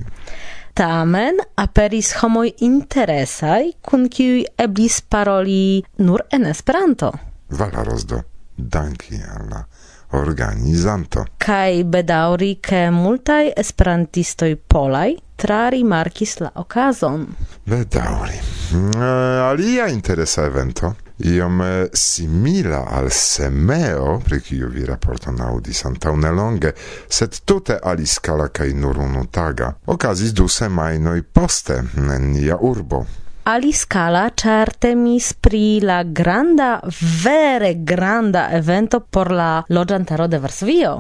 Tamen 0.74 1.40
aperis 1.56 2.14
homoj 2.20 2.50
interesaj, 2.68 3.72
kun 3.82 4.10
kiuj 4.10 4.44
eblis 4.58 5.02
paroli 5.02 5.84
nur 5.98 6.26
en 6.32 6.46
Esperanto. 6.52 7.12
Valaros 7.50 8.06
do, 8.08 8.22
danki 8.58 9.20
al 9.36 9.48
la 9.52 9.64
organizanto. 10.12 11.26
Kai 11.38 11.84
bedauri, 11.84 12.56
ke 12.62 12.90
multaj 12.92 13.52
esperantistoj 13.58 14.56
polaj 14.68 15.14
trari 15.42 15.84
markis 15.84 16.40
la 16.40 16.52
okazon. 16.56 17.26
Bedauri. 17.66 18.38
Eh, 18.72 19.02
alia 19.50 19.88
interesa 19.88 20.46
evento 20.46 20.94
iom 21.18 21.62
eh, 21.62 21.90
simila 21.94 22.86
al 22.90 23.10
semeo, 23.10 24.20
pri 24.26 24.42
kiu 24.42 24.70
vi 24.70 24.86
raporton 24.86 25.42
audis 25.42 25.86
antaŭ 25.86 26.16
nelonge, 26.18 26.74
sed 27.10 27.42
tute 27.46 27.80
aliskala 27.84 28.48
kaj 28.48 28.74
nur 28.74 29.00
unutaga, 29.02 29.74
okazis 29.86 30.34
du 30.34 30.48
semajnoj 30.48 31.22
poste 31.34 31.82
en 31.98 32.32
nia 32.32 32.58
urbo 32.58 33.06
aliscala 33.44 34.30
ĉar 34.38 34.72
temis 34.80 35.32
pri 35.34 35.80
la 35.84 36.02
granda 36.04 36.80
vere 37.24 37.74
granda 37.92 38.48
evento 38.58 39.00
por 39.00 39.32
la 39.32 39.64
loĝantaro 39.70 40.28
de 40.28 40.40
Varsovio. 40.40 40.94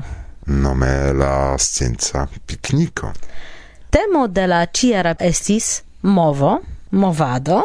Nome 0.45 1.13
la 1.13 1.57
scienza 1.57 2.27
pikniko. 2.45 3.11
Temo 3.89 4.27
de 4.27 4.47
la 4.47 4.65
ĉiara 4.65 5.15
estis 5.19 5.81
movo 6.01 6.57
movado 6.91 7.61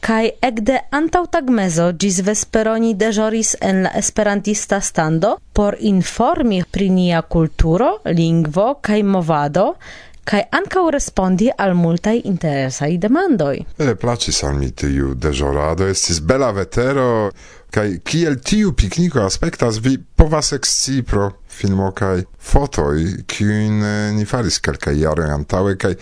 kai 0.00 0.30
ekde 0.42 0.78
antau 0.96 1.26
tagmezo 1.30 1.90
gis 2.02 2.20
vesperoni 2.26 2.94
dejoris 3.02 3.54
en 3.60 3.82
la 3.84 3.90
esperantista 4.00 4.80
stando 4.80 5.36
por 5.52 5.76
informi 5.80 6.62
pri 6.64 6.88
nia 6.90 7.20
kulturo, 7.22 7.90
lingvo 8.04 8.74
kaj 8.80 9.02
movado, 9.02 9.74
kai 10.30 10.44
ankaŭ 10.54 10.84
respondi 10.94 11.48
al 11.58 11.74
multaj 11.74 12.20
interesaj 12.30 12.92
demandoj. 13.02 13.56
E 13.78 13.94
placis 13.98 14.44
al 14.46 14.54
mi 14.54 14.70
tiu 14.70 15.14
dejorado, 15.14 15.88
estis 15.90 16.20
bela 16.22 16.52
vetero 16.54 17.30
kai 17.74 18.00
kiel 18.06 18.38
tiu 18.42 18.72
pikniko 18.74 19.22
aspektas 19.22 19.78
vi 19.82 19.96
povas 19.98 20.52
eksci 20.52 21.02
pro 21.06 21.30
filmo 21.50 21.90
fotoi 21.90 22.24
fotoj, 22.38 23.02
kiujn 23.26 23.82
eh, 23.84 24.12
ni 24.16 24.24
faris 24.24 24.58
kelkaj 24.64 24.96
jaroj 25.00 25.30
antaŭe 25.34 25.76
kaj 25.76 25.92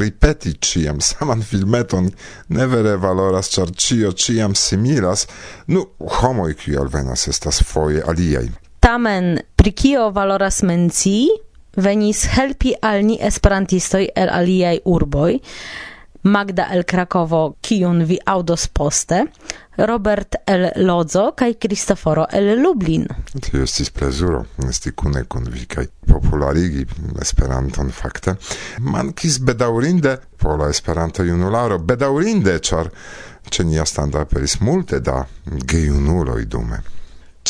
ripeti 0.00 0.54
ĉiam 0.60 1.00
saman 1.00 1.42
filmeton 1.50 2.10
ne 2.48 2.66
vere 2.66 2.96
valoras, 2.96 3.52
ĉar 3.54 3.72
ĉio 3.76 4.12
ĉiam 4.12 4.54
similas. 4.54 5.26
Nu, 5.66 5.86
homoj 6.20 6.54
kiuj 6.54 6.80
alvenas 6.80 7.28
estas 7.28 7.62
foje 7.62 8.02
aliaj. 8.06 8.48
Tamen 8.80 9.38
pri 9.56 9.72
kio 9.72 10.10
valoras 10.10 10.62
mencii? 10.62 11.28
venis 11.76 12.24
helpi 12.36 12.74
al 12.82 13.04
ni 13.06 13.18
esperantistoj 13.20 14.06
el 14.14 14.30
aliaj 14.30 14.78
urboj. 14.84 15.40
Magda 16.24 16.70
el 16.72 16.86
Krakovo, 16.88 17.56
kiun 17.60 18.06
vi 18.08 18.16
audos 18.24 18.68
poste, 18.72 19.26
Robert 19.76 20.38
el 20.46 20.70
Lodzo 20.86 21.34
kaj 21.36 21.58
Cristoforo 21.60 22.24
el 22.32 22.62
Lublin. 22.62 23.04
Tio 23.44 23.64
estis 23.66 23.90
plezuro, 23.90 24.44
esti 24.68 24.94
kune 24.96 25.26
kun 25.28 25.50
vi 25.52 25.66
kaj 25.68 25.84
popularigi 26.08 26.86
Esperanton 27.20 27.92
fakte. 27.92 28.36
Mankis 28.80 29.36
bedaurinde, 29.44 30.16
pola 30.40 30.70
Esperanto 30.72 31.26
junularo, 31.28 31.78
bedaurinde, 31.78 32.56
ĉar 32.58 32.88
ĉe 33.50 33.68
nia 33.68 33.84
standa 33.84 34.24
aperis 34.24 34.60
multe 34.60 35.00
da 35.04 35.20
gejunuloj 35.44 36.44
dume. 36.48 36.80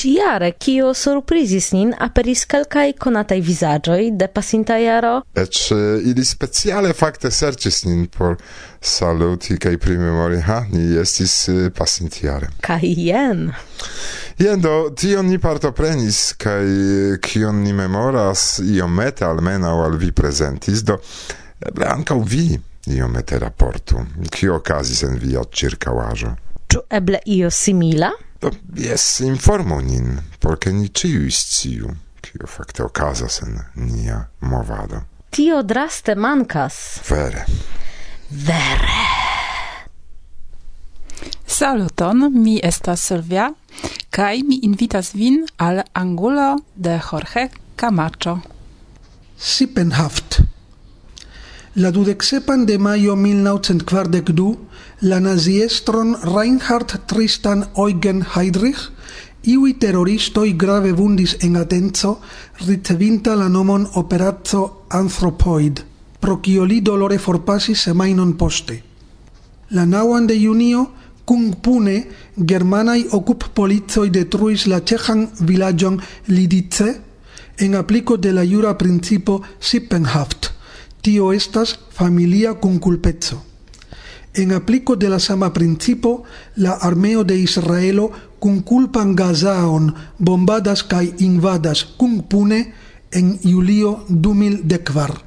Ciare, 0.05 0.51
kio 0.61 0.91
surprizis 0.93 1.71
nin, 1.73 1.95
aperis 1.97 2.43
calcai 2.45 2.91
conatai 2.93 3.39
visagioi 3.41 4.11
de 4.13 4.27
pasinta 4.29 4.77
iaro? 4.77 5.23
Ec, 5.33 5.71
eh, 5.73 6.03
ili 6.11 6.25
speciale 6.29 6.93
facte 6.93 7.31
sercis 7.31 7.85
nin 7.87 8.03
por 8.13 8.37
saluti 8.81 9.57
kai 9.57 9.79
primemori, 9.81 10.43
ha, 10.45 10.59
ni 10.69 10.99
estis 11.01 11.49
eh, 11.49 11.71
pasintjare. 11.73 12.51
Kaj 12.61 12.85
jen. 12.85 13.47
Jen 14.37 14.61
do, 14.61 14.75
tion 14.93 15.25
ni 15.33 15.41
partoprenis, 15.41 16.35
kaj 16.37 16.69
eh, 16.69 17.17
kion 17.25 17.65
ni 17.65 17.73
memoras, 17.73 18.61
iomete 18.61 19.25
o 19.25 19.81
al 19.87 19.97
vi 19.97 20.13
presentis, 20.13 20.85
do 20.85 20.99
eble 21.65 21.89
ancau 21.89 22.21
vi 22.21 22.61
iomete 22.93 23.39
raportu, 23.39 24.05
kio 24.29 24.61
okazis 24.61 25.03
en 25.09 25.17
via 25.17 25.41
ĉirkaŭaĵo. 25.41 26.37
Ču 26.69 26.85
eble 26.91 27.25
io 27.25 27.49
simila? 27.49 28.13
Do, 28.45 28.51
jes, 28.77 29.21
informu 29.25 29.79
nin, 29.81 30.19
porke 30.39 30.69
ni 30.73 30.91
ciu 30.93 31.23
isciu, 31.25 31.95
kio 32.21 32.45
fakte 32.45 32.83
okazas 32.85 33.39
en 33.41 33.55
nia 33.87 34.19
movado. 34.41 35.01
Tio 35.33 35.63
draste 35.63 36.13
mankas. 36.15 36.75
Vere. 37.09 37.47
Vere. 38.29 38.99
Saluton, 41.47 42.29
mi 42.35 42.59
estas 42.63 43.07
Sylvia, 43.09 43.49
kaj 44.13 44.43
mi 44.45 44.61
invitas 44.69 45.15
vin 45.15 45.47
al 45.57 45.81
angulo 45.95 46.59
de 46.75 46.99
Jorge 46.99 47.49
Camacho. 47.77 48.41
Sipenhaft. 49.39 50.43
La 51.77 51.91
dudexepan 51.91 52.67
de 52.67 52.77
maio 52.79 53.17
1942 53.17 54.57
la 55.05 55.21
naziestron 55.21 56.17
Reinhard 56.23 57.07
Tristan 57.07 57.67
Eugen 57.77 58.25
Heydrich, 58.35 58.89
iui 59.45 59.75
terroristoi 59.77 60.55
grave 60.57 60.95
vundis 60.97 61.37
en 61.45 61.59
atenzo, 61.61 62.21
ricevinta 62.65 63.35
la 63.37 63.51
nomon 63.53 63.85
Operazzo 64.01 64.87
Anthropoid, 64.89 65.85
pro 66.21 66.39
cio 66.41 66.65
li 66.65 66.81
dolore 66.81 67.19
forpasis 67.19 67.85
semainon 67.85 68.33
poste. 68.41 68.81
La 69.77 69.85
nauan 69.85 70.27
de 70.27 70.41
junio, 70.41 70.89
cum 71.29 71.53
pune, 71.53 72.01
germanai 72.37 73.05
ocup 73.13 73.51
polizoi 73.53 74.09
detruis 74.09 74.65
la 74.67 74.81
cehan 74.81 75.29
villagion 75.41 76.01
Lidice, 76.33 77.01
en 77.59 77.75
aplico 77.75 78.17
de 78.17 78.33
la 78.33 78.47
jura 78.47 78.79
principo 78.79 79.43
Sippenhaft, 79.61 80.55
tio 81.03 81.33
estas 81.33 81.79
familia 81.93 82.55
cunculpezzo. 82.55 83.54
En 84.35 84.53
aplico 84.53 84.97
de 84.97 85.09
la 85.09 85.21
sama 85.21 85.53
principio, 85.53 86.25
la 86.57 86.73
armeo 86.73 87.23
de 87.23 87.39
Israelo 87.39 88.11
cum 88.41 88.61
culpan 88.61 89.15
Gazaon 89.15 89.95
bombadas 90.19 90.83
cae 90.83 91.15
invadas 91.19 91.85
cum 91.85 92.23
pune 92.29 92.75
en 93.13 93.39
Julio 93.43 94.05
2014. 94.09 95.24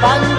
pan 0.00 0.29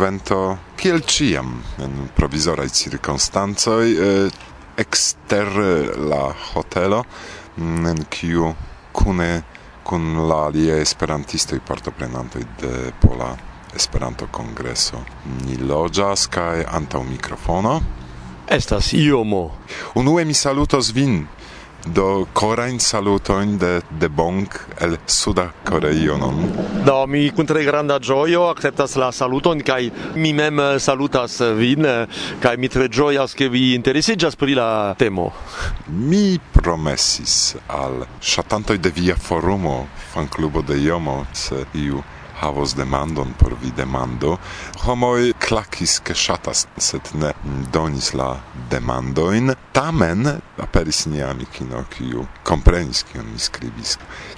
vento 0.00 0.40
kiel 0.80 1.04
ciam 1.06 1.58
en 1.78 2.08
provizoraj 2.16 2.68
cirkonstancoj 2.68 3.86
ekster 4.80 5.52
la 6.10 6.22
hotelo 6.52 7.04
mm, 7.56 7.86
en 7.92 8.02
kiu 8.10 8.54
kune 8.96 9.30
kun 9.84 10.28
la 10.28 10.46
aliaj 10.48 10.80
esperantistoj 10.80 11.60
partoprenantoj 11.66 12.44
de 12.62 12.74
pola 13.02 13.30
Esperanto 13.74 14.26
kongreso 14.26 14.98
ni 15.44 15.54
loĝas 15.62 16.26
kaj 16.26 16.64
antaŭ 16.74 17.04
mikrofono. 17.06 17.76
Estas 18.50 18.92
iomo. 18.98 19.44
Unue 19.94 20.24
mi 20.24 20.34
salutos 20.34 20.90
vin. 20.94 21.20
Do 21.86 22.26
korain 22.32 22.78
saluton 22.80 23.56
de 23.58 23.80
de 23.90 24.08
Bong 24.08 24.48
el 24.80 24.98
Suda 25.06 25.50
Koreio 25.64 26.16
non. 26.16 26.52
Do 26.84 27.06
mi 27.06 27.30
kun 27.30 27.46
tre 27.46 27.64
granda 27.64 27.98
ĝojo 27.98 28.44
akceptas 28.50 28.96
la 29.00 29.08
saluton 29.12 29.62
kaj 29.64 29.90
mi 30.14 30.32
mem 30.32 30.60
eh, 30.60 30.78
salutas 30.78 31.40
eh, 31.40 31.54
vin 31.56 31.84
eh, 31.84 32.06
kaj 32.42 32.56
mi 32.56 32.68
tre 32.68 32.88
ĝojas 32.88 33.34
ke 33.34 33.48
vi 33.48 33.74
interesiĝas 33.74 34.36
pri 34.36 34.54
la 34.60 34.94
temo. 34.98 35.30
Mi 35.88 36.38
promesis 36.52 37.56
al 37.68 38.04
ŝatantoj 38.20 38.78
de 38.78 38.92
via 38.94 39.16
forumo, 39.16 39.86
fanklubo 40.12 40.62
de 40.62 40.82
Jomo, 40.84 41.24
se 41.32 41.64
iu 41.74 42.02
havos 42.40 42.74
demandon 42.76 43.34
por 43.38 43.54
vi 43.62 43.70
demando, 43.76 44.38
homoj 44.84 45.32
klakis 45.50 45.98
ke 46.06 46.14
ŝatas, 46.14 46.66
sed 46.78 47.10
ne 47.18 47.32
donis 47.74 48.12
la 48.14 48.36
demandojn. 48.70 49.50
Tamen 49.74 50.28
aperis 50.62 51.06
nia 51.10 51.30
amikino, 51.30 51.82
kiu 51.90 52.26
komprenis 52.46 53.02
kion 53.08 53.26
mi 53.32 53.38
skribis. 53.38 53.96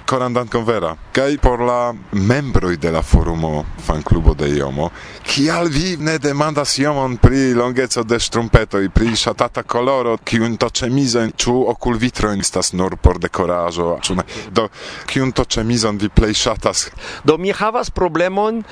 Koran 0.09 0.33
dankon 0.33 0.65
vera 0.65 0.95
kaj 1.13 1.37
por 1.41 1.61
la 1.61 1.93
membroj 2.11 2.77
de 2.81 2.91
la 2.91 3.01
forumo 3.01 3.63
fanklubo 3.85 4.33
de 4.33 4.49
Jomo, 4.55 4.89
kial 5.27 5.69
vi 5.69 5.97
ne 5.99 6.17
demandas 6.19 6.77
Jomon 6.79 7.17
pri 7.21 7.53
longeco 7.53 8.03
de 8.03 8.19
ŝtrumpetoj, 8.19 8.89
pri 8.95 9.13
ŝatata 9.17 9.63
koloro, 9.63 10.17
kiun 10.17 10.57
to 10.57 10.69
ĉemizon 10.81 11.35
ĉu 11.37 11.55
okulvitrojn 11.75 12.41
estas 12.41 12.73
nur 12.73 12.97
por 12.97 13.21
dekoraĵo, 13.21 13.99
ĉu 14.01 14.17
ne? 14.17 14.25
Do 14.51 14.67
kiun 15.09 15.31
to 15.31 15.45
ĉemizon 15.45 16.01
vi 16.01 16.09
plej 16.09 16.33
ŝatas? 16.45 16.87
Do 17.23 17.37
mi 17.37 17.53
havas 17.53 17.93
problemon 17.93 18.63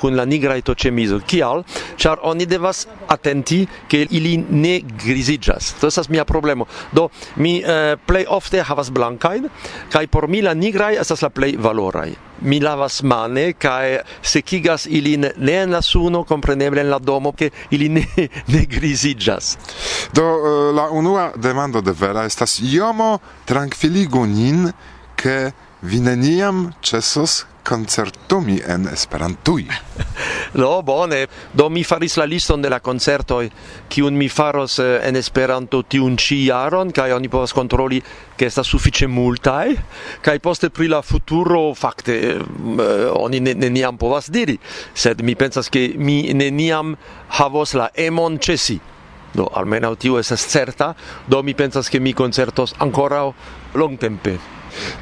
kun 0.00 0.16
la 0.16 0.24
nigraj 0.24 0.62
toĉemizoj. 0.64 1.20
Kial? 1.28 1.64
char 1.96 2.18
oni 2.22 2.46
devas 2.46 2.86
atenti 3.08 3.66
ke 3.88 4.06
ili 4.10 4.36
ne 4.50 4.80
griziĝas. 4.80 5.74
to 5.80 5.86
estas 5.86 6.08
mia 6.08 6.24
problemo. 6.24 6.66
Do 6.92 7.08
mi 7.36 7.62
eh, 7.62 7.96
plej 8.06 8.24
ofte 8.28 8.62
havas 8.62 8.90
blankajn 8.90 9.48
kaj 9.92 10.06
por 10.06 10.28
mi 10.28 10.42
la 10.42 10.54
nigraj 10.54 10.96
estas 11.00 11.22
la 11.22 11.30
plej 11.30 11.56
valoraj. 11.58 12.14
Mi 12.40 12.60
lavas 12.60 13.02
mane 13.02 13.52
kaj 13.52 14.00
sekigas 14.22 14.86
ilin 14.86 15.26
ne 15.36 15.52
en 15.52 15.70
la 15.70 15.82
suno, 15.82 16.24
kompreneble 16.24 16.80
en 16.80 16.90
la 16.90 16.98
domo, 16.98 17.32
ke 17.32 17.50
ili 17.70 17.88
ne, 17.88 18.06
ne 18.52 18.64
griziĝas. 18.64 19.56
Do 20.12 20.22
eh, 20.22 20.74
la 20.74 20.88
unua 20.90 21.32
demando 21.36 21.80
de 21.80 21.92
Vera 21.92 22.24
estas: 22.24 22.60
"Jomo, 22.62 23.18
trankviligu 23.44 24.26
nin, 24.26 24.72
ke 25.16 25.52
vi 25.82 26.00
neniam 26.00 26.72
ĉesos 26.80 27.44
koncertumi 27.70 28.58
en 28.66 28.88
Esperantui. 28.90 29.66
no, 30.60 30.82
bone. 30.82 31.26
Do 31.54 31.68
mi 31.70 31.84
faris 31.84 32.16
la 32.18 32.26
liston 32.26 32.62
de 32.62 32.70
la 32.72 32.80
concertoi, 32.82 33.50
kiun 33.88 34.16
mi 34.18 34.28
faros 34.28 34.80
eh, 34.82 34.98
en 35.06 35.18
Esperanto 35.20 35.84
tiun 35.86 36.18
ĉi 36.18 36.40
jaron 36.48 36.90
kaj 36.94 37.14
oni 37.14 37.30
povas 37.30 37.54
kontroli 37.54 38.02
ke 38.36 38.48
estas 38.50 38.66
sufiĉe 38.72 39.06
multaj 39.06 39.76
kaj 40.24 40.38
poste 40.42 40.72
pri 40.74 40.90
la 40.90 41.02
futuro 41.06 41.62
fakte 41.78 42.18
eh, 42.34 42.42
oni 43.14 43.40
neniam 43.40 43.98
povas 43.98 44.32
diri, 44.34 44.58
sed 44.94 45.22
mi 45.22 45.36
pensas 45.38 45.70
ke 45.70 45.92
mi 45.96 46.22
neniam 46.34 46.96
havos 47.38 47.78
la 47.78 47.90
emon 47.94 48.40
ĉesi. 48.42 48.80
Do 49.30 49.46
almenaŭ 49.54 49.94
tio 50.02 50.18
estas 50.18 50.42
certa, 50.42 50.94
do 51.30 51.38
mi 51.46 51.54
pensas 51.54 51.86
ke 51.86 52.00
mi 52.02 52.16
koncertos 52.18 52.74
ankoraŭ 52.82 53.28
longtempe. 53.78 54.59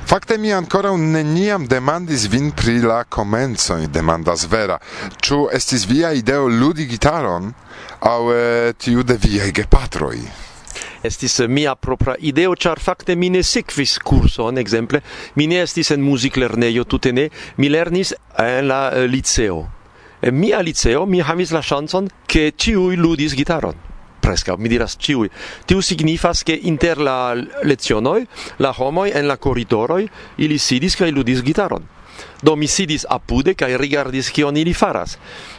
Fakte 0.09 0.39
mi 0.39 0.53
ankoraŭ 0.53 0.97
neniam 0.97 1.67
demandis 1.69 2.27
vin 2.33 2.51
pri 2.53 2.81
la 2.83 3.05
comenzo, 3.05 3.79
demandas 3.87 4.47
Vera. 4.51 4.79
Ĉu 5.21 5.49
estis 5.53 5.87
via 5.87 6.13
ideo 6.13 6.49
ludi 6.49 6.87
gitaron 6.87 7.53
aŭ 8.01 8.21
eh, 8.35 8.75
tiu 8.79 9.03
de 9.03 9.19
viaj 9.23 9.51
gepatroj? 9.53 10.19
estis 11.03 11.41
eh, 11.41 11.49
mia 11.49 11.75
propra 11.75 12.17
ideo, 12.19 12.55
char 12.57 12.81
fakte 12.81 13.17
mi 13.17 13.31
ne 13.31 13.43
sekvis 13.43 13.99
kurson, 13.99 14.59
ekzemple, 14.59 15.01
mi 15.35 15.47
ne 15.47 15.63
estis 15.63 15.93
en 15.95 16.03
muziklernejo 16.03 16.85
tute 16.85 17.13
ne, 17.13 17.29
mi 17.57 17.71
lernis 17.71 18.13
eh, 18.13 18.59
en 18.59 18.69
la 18.69 18.83
liceo. 19.07 19.67
En 20.23 20.35
mia 20.35 20.61
liceo 20.63 21.07
mi 21.07 21.23
havis 21.23 21.55
la 21.55 21.63
ŝancon, 21.63 22.11
ke 22.27 22.51
ĉiuj 22.51 22.97
ludis 22.99 23.37
gitaron. 23.39 23.88
prescau, 24.29 24.59
mi 24.61 24.69
diras 24.69 24.97
ciui. 25.01 25.31
Tiu 25.67 25.81
signifas 25.81 26.45
che 26.45 26.53
inter 26.53 27.01
la 27.01 27.35
lezionoi, 27.65 28.27
la 28.59 28.75
homoi 28.77 29.13
en 29.15 29.29
la 29.29 29.39
corridoroi, 29.41 30.09
ili 30.45 30.59
sidis 30.59 30.97
cae 30.99 31.15
ludis 31.15 31.43
gitaron. 31.47 31.87
Do 32.43 32.57
mi 32.59 32.67
sidis 32.67 33.05
apude 33.11 33.55
cae 33.59 33.77
rigardis 33.79 34.31
cion 34.35 34.57
ili 34.59 34.75
faras. 34.75 35.17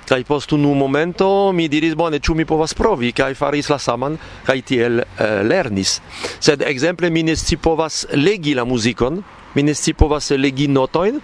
Cae 0.07 0.23
post 0.27 0.51
unu 0.55 0.73
momento 0.75 1.51
mi 1.55 1.67
diris, 1.71 1.95
bone, 1.95 2.19
ciu 2.19 2.35
mi 2.35 2.45
povas 2.45 2.75
provi, 2.75 3.13
cae 3.15 3.35
faris 3.35 3.69
la 3.71 3.79
saman, 3.79 4.17
cae 4.47 4.61
tiel 4.61 5.01
uh, 5.03 5.41
lernis. 5.47 5.99
Sed, 6.39 6.63
exemple, 6.67 7.09
mi 7.09 7.23
nesci 7.23 7.57
povas 7.57 8.05
legi 8.15 8.55
la 8.57 8.67
musicon, 8.67 9.21
mi 9.55 9.65
nesci 9.65 9.95
povas 9.95 10.31
legi 10.35 10.67
notoin, 10.67 11.19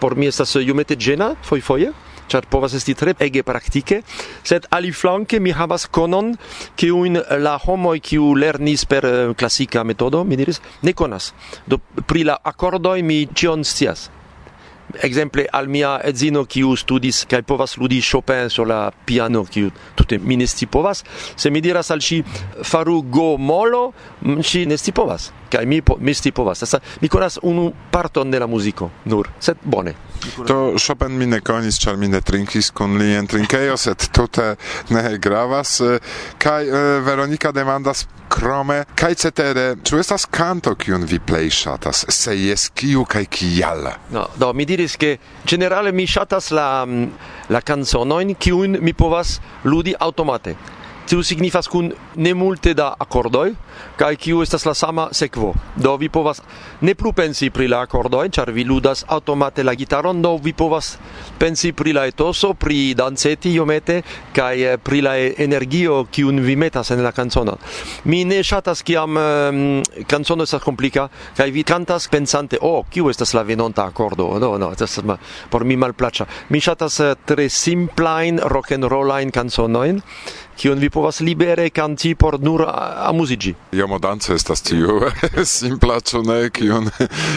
por 0.00 0.16
mi 0.16 0.28
estas 0.28 0.56
iumete 0.60 0.96
gena, 1.00 1.34
foi 1.42 1.60
foie, 1.60 1.88
foie. 1.88 2.13
char 2.28 2.46
povas 2.50 2.74
esti 2.74 2.94
tre 2.94 3.14
ege 3.18 3.42
praktike, 3.46 4.02
sed 4.42 4.68
aliflanke 4.70 5.40
mi 5.40 5.54
havas 5.54 5.86
konon 5.86 6.34
kiujn 6.80 7.20
la 7.44 7.56
homoj 7.62 7.98
kiu 8.00 8.34
lernis 8.38 8.86
per 8.88 9.06
eh, 9.08 9.34
klasika 9.36 9.84
metodo, 9.84 10.24
mi 10.24 10.36
diris, 10.40 10.62
ne 10.82 10.92
konas. 10.92 11.32
Do 11.66 11.80
pri 12.06 12.24
la 12.30 12.38
akordoj 12.42 13.02
mi 13.02 13.24
ĉion 13.26 13.64
scias. 13.64 14.08
Exemple 15.02 15.46
al 15.52 15.68
mia 15.68 15.96
edzino 16.04 16.44
kiu 16.44 16.76
studis 16.76 17.24
kaj 17.30 17.42
povas 17.42 17.76
ludi 17.80 18.00
Chopin 18.02 18.50
sur 18.50 18.66
la 18.66 18.90
piano 19.06 19.44
kiu 19.44 19.70
tute 19.94 20.18
mi 20.18 20.36
ne 20.36 20.46
scipovas, 20.46 21.04
se 21.36 21.50
mi 21.50 21.60
diras 21.60 21.90
al 21.90 22.02
ŝi 22.04 22.22
faru 22.62 23.00
go 23.02 23.36
molo, 23.38 23.92
ŝi 24.22 24.66
ne 24.66 24.78
scipovas 24.78 25.32
kaj 25.54 25.66
mi 25.66 25.82
po, 25.82 25.96
mi 26.00 26.14
scipovas. 26.14 26.74
Mi 27.00 27.08
konas 27.08 27.38
unu 27.42 27.72
parton 27.90 28.30
de 28.30 28.38
la 28.38 28.46
muziko 28.46 28.90
nur, 29.04 29.28
sed 29.40 29.56
bone. 29.62 29.94
To 30.46 30.74
Chopin 30.78 31.18
mi 31.18 31.26
ne 31.26 31.40
konis, 31.40 31.78
ĉar 31.78 31.96
mi 31.96 32.08
ne 32.08 32.20
trinkis 32.20 32.70
kun 32.74 32.98
li 32.98 33.12
en 33.14 33.26
trinkejo, 33.30 33.76
sed 33.78 34.08
tute 34.12 34.54
ne 34.90 35.18
gravas. 35.18 35.80
Kaj 36.42 36.66
eh, 36.66 37.00
Veronika 37.06 37.52
demandas 37.52 38.06
krome 38.34 38.80
kaj 38.98 39.12
cetere 39.22 39.64
ĉu 39.86 40.00
estas 40.02 40.26
kanto 40.26 40.74
kiun 40.74 41.06
vi 41.06 41.20
plej 41.22 41.46
ŝatas? 41.54 42.04
Se 42.10 42.34
jes 42.34 42.68
kiu 42.74 43.04
kaj 43.06 43.24
kial? 43.30 43.86
No 44.14 44.26
do 44.40 44.50
mi 44.52 44.66
diris 44.66 44.96
ke 44.98 45.16
ĝenerale 45.46 45.92
mi 45.94 46.06
ŝatas 46.10 46.50
la 46.56 46.68
mm, 46.84 47.10
la 47.54 47.60
kanzonojn 47.60 48.34
kiujn 48.34 48.80
mi 48.82 48.92
povas 48.92 49.38
ludi 49.64 49.94
aŭtomate 49.94 50.56
Tiu 51.04 51.22
signifas 51.22 51.68
kun 51.68 51.90
ne 52.16 52.32
multe 52.34 52.72
da 52.74 52.94
akordoj 52.98 53.50
kaj 53.98 54.16
kiu 54.16 54.40
estas 54.42 54.64
la 54.64 54.72
sama 54.74 55.08
sekvo. 55.12 55.52
Do 55.76 55.96
vi 56.00 56.08
povas 56.08 56.40
ne 56.80 56.94
plu 56.94 57.12
pensi 57.12 57.50
pri 57.50 57.68
la 57.68 57.82
akordoj, 57.84 58.28
ĉar 58.32 58.50
vi 58.54 58.64
ludas 58.64 59.04
aŭtomate 59.08 59.62
la 59.64 59.74
gitaron, 59.74 60.22
do 60.22 60.36
vi 60.42 60.52
povas 60.52 60.94
pensi 61.38 61.72
pri 61.72 61.92
la 61.92 62.06
etoso, 62.08 62.54
pri 62.54 62.94
danceti 62.94 63.52
iomete 63.52 64.00
kaj 64.34 64.62
eh, 64.62 64.78
pri 64.78 65.02
la 65.04 65.14
energio 65.18 66.04
kiun 66.10 66.40
vi 66.40 66.56
metas 66.56 66.90
en 66.90 67.02
la 67.04 67.12
kancono. 67.12 67.58
Mi 68.04 68.24
ne 68.24 68.40
ŝatas 68.42 68.82
kiam 68.82 69.16
um, 69.20 69.82
kanzono 70.08 70.48
estas 70.48 70.64
komplika 70.64 71.08
kaj 71.36 71.50
vi 71.50 71.62
kantas 71.68 72.08
pensante, 72.08 72.58
oh, 72.62 72.84
kiu 72.90 73.10
estas 73.10 73.34
la 73.34 73.42
venonta 73.42 73.84
akordo. 73.84 74.30
No, 74.40 74.56
no, 74.58 74.72
estas 74.72 75.00
por 75.50 75.64
mi 75.64 75.76
malplaĉa. 75.76 76.26
Mi 76.48 76.60
ŝatas 76.64 77.00
eh, 77.00 77.14
tre 77.26 77.48
simplajn 77.48 78.40
rock 78.50 78.72
and 78.72 78.88
rollajn 78.88 79.30
kanconojn 79.34 80.00
kiun 80.56 80.78
vi 80.78 80.90
povas 80.90 81.20
libere 81.20 81.68
kanti 81.70 82.14
por 82.14 82.40
nur 82.40 82.64
amuzigi. 82.96 83.54
mo 83.88 83.98
danco 83.98 84.34
estas 84.34 84.62
tiu 84.62 85.00
simpla 85.58 86.00
ĉu 86.00 86.22
ne 86.22 86.50
kiun 86.50 86.90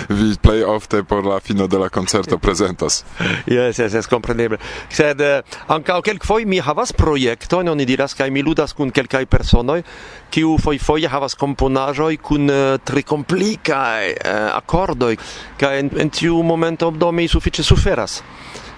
vi 0.09 0.35
plej 0.41 0.63
ofte 0.63 1.03
por 1.03 1.25
la 1.25 1.39
fino 1.39 1.67
de 1.67 1.77
la 1.77 1.89
koncerto 1.89 2.37
prezentas. 2.37 3.03
Jes, 3.45 3.79
jes, 3.79 3.93
jes, 3.93 4.07
kompreneble. 4.07 4.57
Sed 4.89 5.21
eh, 5.21 5.41
ankaŭ 5.67 6.01
kelkfoje 6.01 6.45
mi 6.45 6.59
havas 6.59 6.93
projektojn, 6.93 7.69
oni 7.69 7.85
diras 7.85 8.13
kaj 8.13 8.29
mi 8.31 8.43
ludas 8.43 8.73
kun 8.73 8.91
kelkaj 8.91 9.25
personoj, 9.25 9.83
kiu 10.31 10.57
fojfoje 10.61 11.09
havas 11.09 11.35
komponaĵoj 11.35 12.17
kun 12.17 12.49
uh, 12.49 12.77
tre 12.83 13.03
komplikaj 13.07 14.13
uh, 14.13 14.51
akordoj 14.57 15.15
kaj 15.59 15.79
en, 15.79 15.91
en 15.97 16.09
tiu 16.09 16.41
momento 16.43 16.91
do 16.91 17.11
mi 17.11 17.27
sufiĉe 17.27 17.63
suferas. 17.63 18.21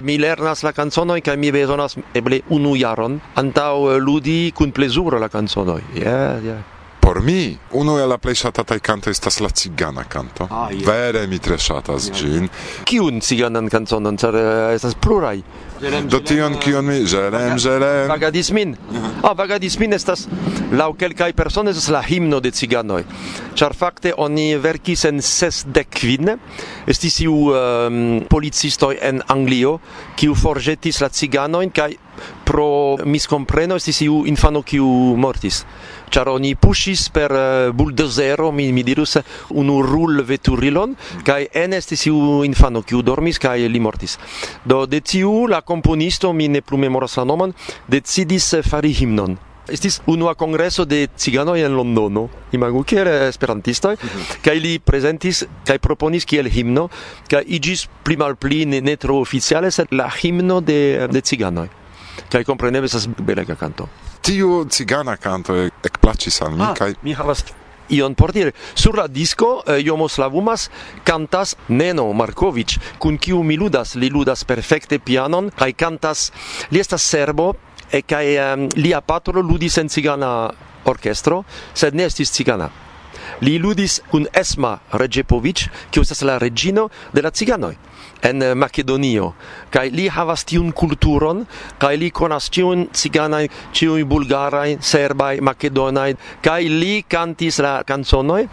Mi 0.01 0.15
lernas 0.17 0.63
la 0.63 0.71
canzonoi 0.71 1.19
kai 1.21 1.35
mi 1.37 1.51
bezonas 1.51 1.97
eble 2.15 2.39
unu 2.55 2.75
jaron 2.79 3.19
antaŭ 3.41 3.73
eh, 3.91 3.97
ludi 3.99 4.51
kun 4.55 4.71
plezuro 4.71 5.19
la 5.19 5.27
canzonoi. 5.27 5.81
Yeah, 5.99 6.43
yeah 6.43 6.78
por 7.09 7.23
mi 7.23 7.57
unu 7.71 7.97
el 7.97 8.05
la 8.11 8.19
plej 8.21 8.35
ŝatataj 8.43 8.77
kanto 8.85 9.09
estas 9.09 9.39
la 9.41 9.49
cigana 9.49 10.03
kanto. 10.05 10.45
Ah, 10.45 10.67
yeah. 10.69 10.85
Vere 10.85 11.23
mi 11.27 11.39
tre 11.41 11.55
ŝatas 11.57 12.05
yeah. 12.05 12.17
ĝin. 12.19 12.49
Kiun 12.85 13.17
ciganan 13.25 13.65
kantonon, 13.73 14.17
ĉar 14.21 14.35
uh, 14.37 14.49
estas 14.75 14.93
pluraj? 14.93 15.39
Do 16.11 16.19
tion 16.21 16.59
kion 16.61 16.85
mi 16.85 16.99
ĝerem 17.09 17.55
ĝerem. 17.57 18.11
Vagadis 18.11 18.51
min. 18.53 18.75
Ah, 19.23 19.33
vagadis 19.33 19.79
min 19.81 19.97
estas 19.97 20.27
laŭ 20.69 20.91
kelkaj 21.01 21.31
personoj 21.33 21.73
estas 21.73 21.89
la 21.95 22.03
himno 22.05 22.37
de 22.45 22.51
ciganoj. 22.53 23.01
Ĉar 23.57 23.73
fakte 23.79 24.13
oni 24.13 24.51
verkis 24.61 25.07
en 25.09 25.23
sesdek 25.25 25.89
kvin 26.01 26.35
estis 26.85 27.17
iu 27.25 27.33
um, 27.49 28.19
policistoj 28.29 28.99
en 29.09 29.23
Anglio 29.33 29.79
kiu 30.19 30.37
forĵetis 30.37 31.01
la 31.01 31.09
ciganojn 31.09 31.73
kaj 31.73 31.89
pro 32.43 32.97
miscompreno 33.05 33.75
estis 33.75 34.01
iu 34.01 34.23
infano 34.25 34.61
kiu 34.61 34.85
mortis 35.17 35.65
charoni 36.09 36.55
oni 36.59 36.97
per 37.13 37.31
uh, 37.31 37.73
buldozero 37.73 38.51
mi 38.51 38.71
mi 38.71 38.83
dirus 38.83 39.17
unu 39.49 39.81
rul 39.81 40.23
veturilon 40.23 40.95
kai 41.23 41.47
en 41.53 41.73
estis 41.73 42.05
iu 42.05 42.43
infano 42.43 42.81
kiu 42.81 43.01
dormis 43.01 43.39
kai 43.39 43.67
li 43.67 43.79
mortis 43.79 44.17
do 44.65 44.85
de 44.85 45.01
tiu 45.01 45.47
la 45.47 45.61
komponisto 45.61 46.33
mi 46.33 46.47
ne 46.47 46.61
plu 46.61 46.77
memoras 46.77 47.17
la 47.17 47.23
nomon 47.23 47.53
decidis 47.87 48.53
eh, 48.53 48.63
fari 48.63 48.93
himnon 48.93 49.37
estis 49.71 50.01
unua 50.07 50.35
kongreso 50.35 50.85
de 50.85 51.07
ciganoj 51.17 51.61
en 51.61 51.75
Londono, 51.75 52.29
imagu 52.51 52.83
kiel 52.83 53.07
eh, 53.07 53.27
esperantistoj, 53.29 53.95
mm 53.95 54.09
-hmm. 54.09 54.41
kaj 54.43 54.59
li 54.59 54.79
prezentis 54.79 55.45
kaj 55.65 55.77
proponis 55.79 56.25
kiel 56.25 56.49
himno, 56.49 56.89
kaj 57.29 57.43
iĝis 57.47 57.87
pli 58.03 58.17
malpli 58.17 58.65
ne, 58.65 58.81
ne 58.81 58.95
tro 58.95 59.19
oficiale, 59.19 59.71
sed 59.71 59.87
la 59.91 60.09
himno 60.21 60.61
de, 60.61 61.07
de 61.11 61.21
ciganoj 61.21 61.78
kaj 62.29 62.43
kompreneble 62.47 62.89
estas 62.89 63.07
belega 63.17 63.55
kanto. 63.55 63.87
Tiu 64.21 64.65
cigana 64.69 65.17
canto 65.17 65.55
ec 65.55 65.97
placis 66.01 66.41
al 66.41 66.55
mi 66.57 66.67
ah, 66.67 66.73
kai 66.77 66.93
mi 67.03 67.13
havas 67.13 67.43
ion 67.89 68.15
por 68.15 68.31
dire. 68.31 68.53
Sur 68.73 68.97
la 68.97 69.07
disco 69.07 69.63
eh, 69.65 69.83
Slavumas 70.09 70.69
cantas 71.03 71.57
Neno 71.67 72.11
Markovic, 72.13 72.77
kun 72.99 73.17
kiu 73.17 73.43
mi 73.43 73.57
ludas, 73.57 73.95
li 73.95 74.09
ludas 74.09 74.43
perfekte 74.43 74.99
pianon 74.99 75.49
kai 75.49 75.73
cantas 75.73 76.31
li 76.69 76.79
estas 76.79 77.01
serbo 77.01 77.53
eh, 77.53 77.69
e 77.91 78.01
kai 78.01 78.37
um, 78.37 78.69
lia 78.75 79.01
patro 79.01 79.41
ludis 79.41 79.77
en 79.77 79.89
cigana 79.89 80.51
orkestro, 80.85 81.43
sed 81.73 81.95
ne 81.95 82.05
estis 82.05 82.31
cigana. 82.31 82.69
Li 83.41 83.57
ludis 83.59 83.99
kun 84.11 84.27
Esma 84.33 84.77
Regepovic, 85.01 85.67
kiu 85.91 86.03
estas 86.05 86.23
la 86.27 86.37
regino 86.39 86.89
de 87.13 87.21
la 87.21 87.31
ciganoj 87.31 87.75
en 88.21 88.43
Makedonio. 88.59 89.31
Kaj 89.71 89.85
li 89.95 90.09
havas 90.11 90.43
tiun 90.47 90.71
kulturon, 90.75 91.45
kaj 91.79 91.93
li 92.01 92.09
konas 92.11 92.49
ĉiun 92.51 92.89
ciganaj, 92.95 93.45
ĉiuj 93.75 94.03
bulgaraj, 94.09 94.77
serbaj, 94.83 95.39
makedonaj, 95.45 96.11
kaj 96.43 96.61
li 96.67 96.93
kantis 97.07 97.61
la 97.63 97.79
kanzonoj. 97.87 98.43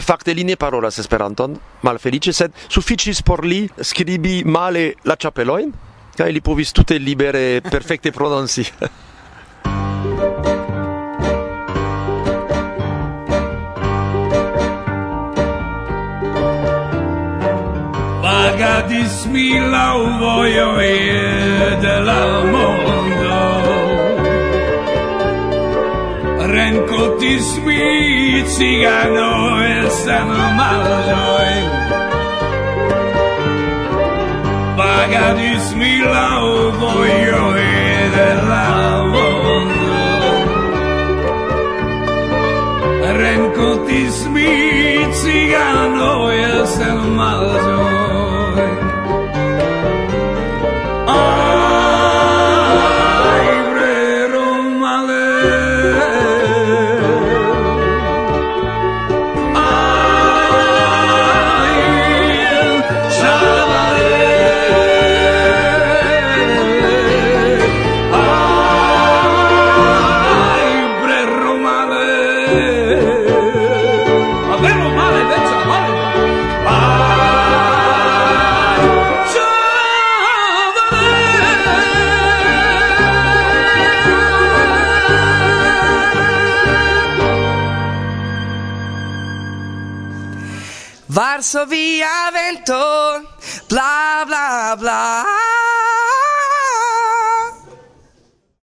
Fakte 0.00 0.32
li 0.34 0.46
ne 0.48 0.56
parolas 0.56 0.98
Esperanton, 1.02 1.58
malfeliĉe, 1.84 2.32
sed 2.32 2.56
sufiĉis 2.72 3.22
por 3.22 3.44
li 3.44 3.66
skribi 3.92 4.40
male 4.48 4.92
la 5.04 5.16
ĉapelojn 5.20 5.72
kaj 6.16 6.28
li 6.32 6.42
povis 6.44 6.72
tute 6.76 6.98
libere 7.00 7.62
perfekte 7.64 8.12
prononci. 8.12 8.66
agadis 18.52 19.26
mi 19.32 19.58
la 19.72 19.88
vojo 20.20 20.80
e 20.80 21.76
de 21.84 21.96
la 22.08 22.22
mondo. 22.52 23.40
Renkontis 26.54 27.48
mi 27.64 28.44
cigano 28.54 29.30
el 29.72 29.88
sen 30.02 30.28
maloj 30.58 31.52
Pagadis 34.78 35.66
mi 35.80 35.94
la 36.14 36.30
vojo 36.80 37.44
e 37.56 38.10
de 38.16 38.30
la 38.50 38.68
mondo. 39.12 40.00
Renkontis 43.22 44.16
mi 44.34 44.52
cigano 45.20 46.30
el 46.30 46.66
sen 46.76 47.00
maloj 47.16 48.11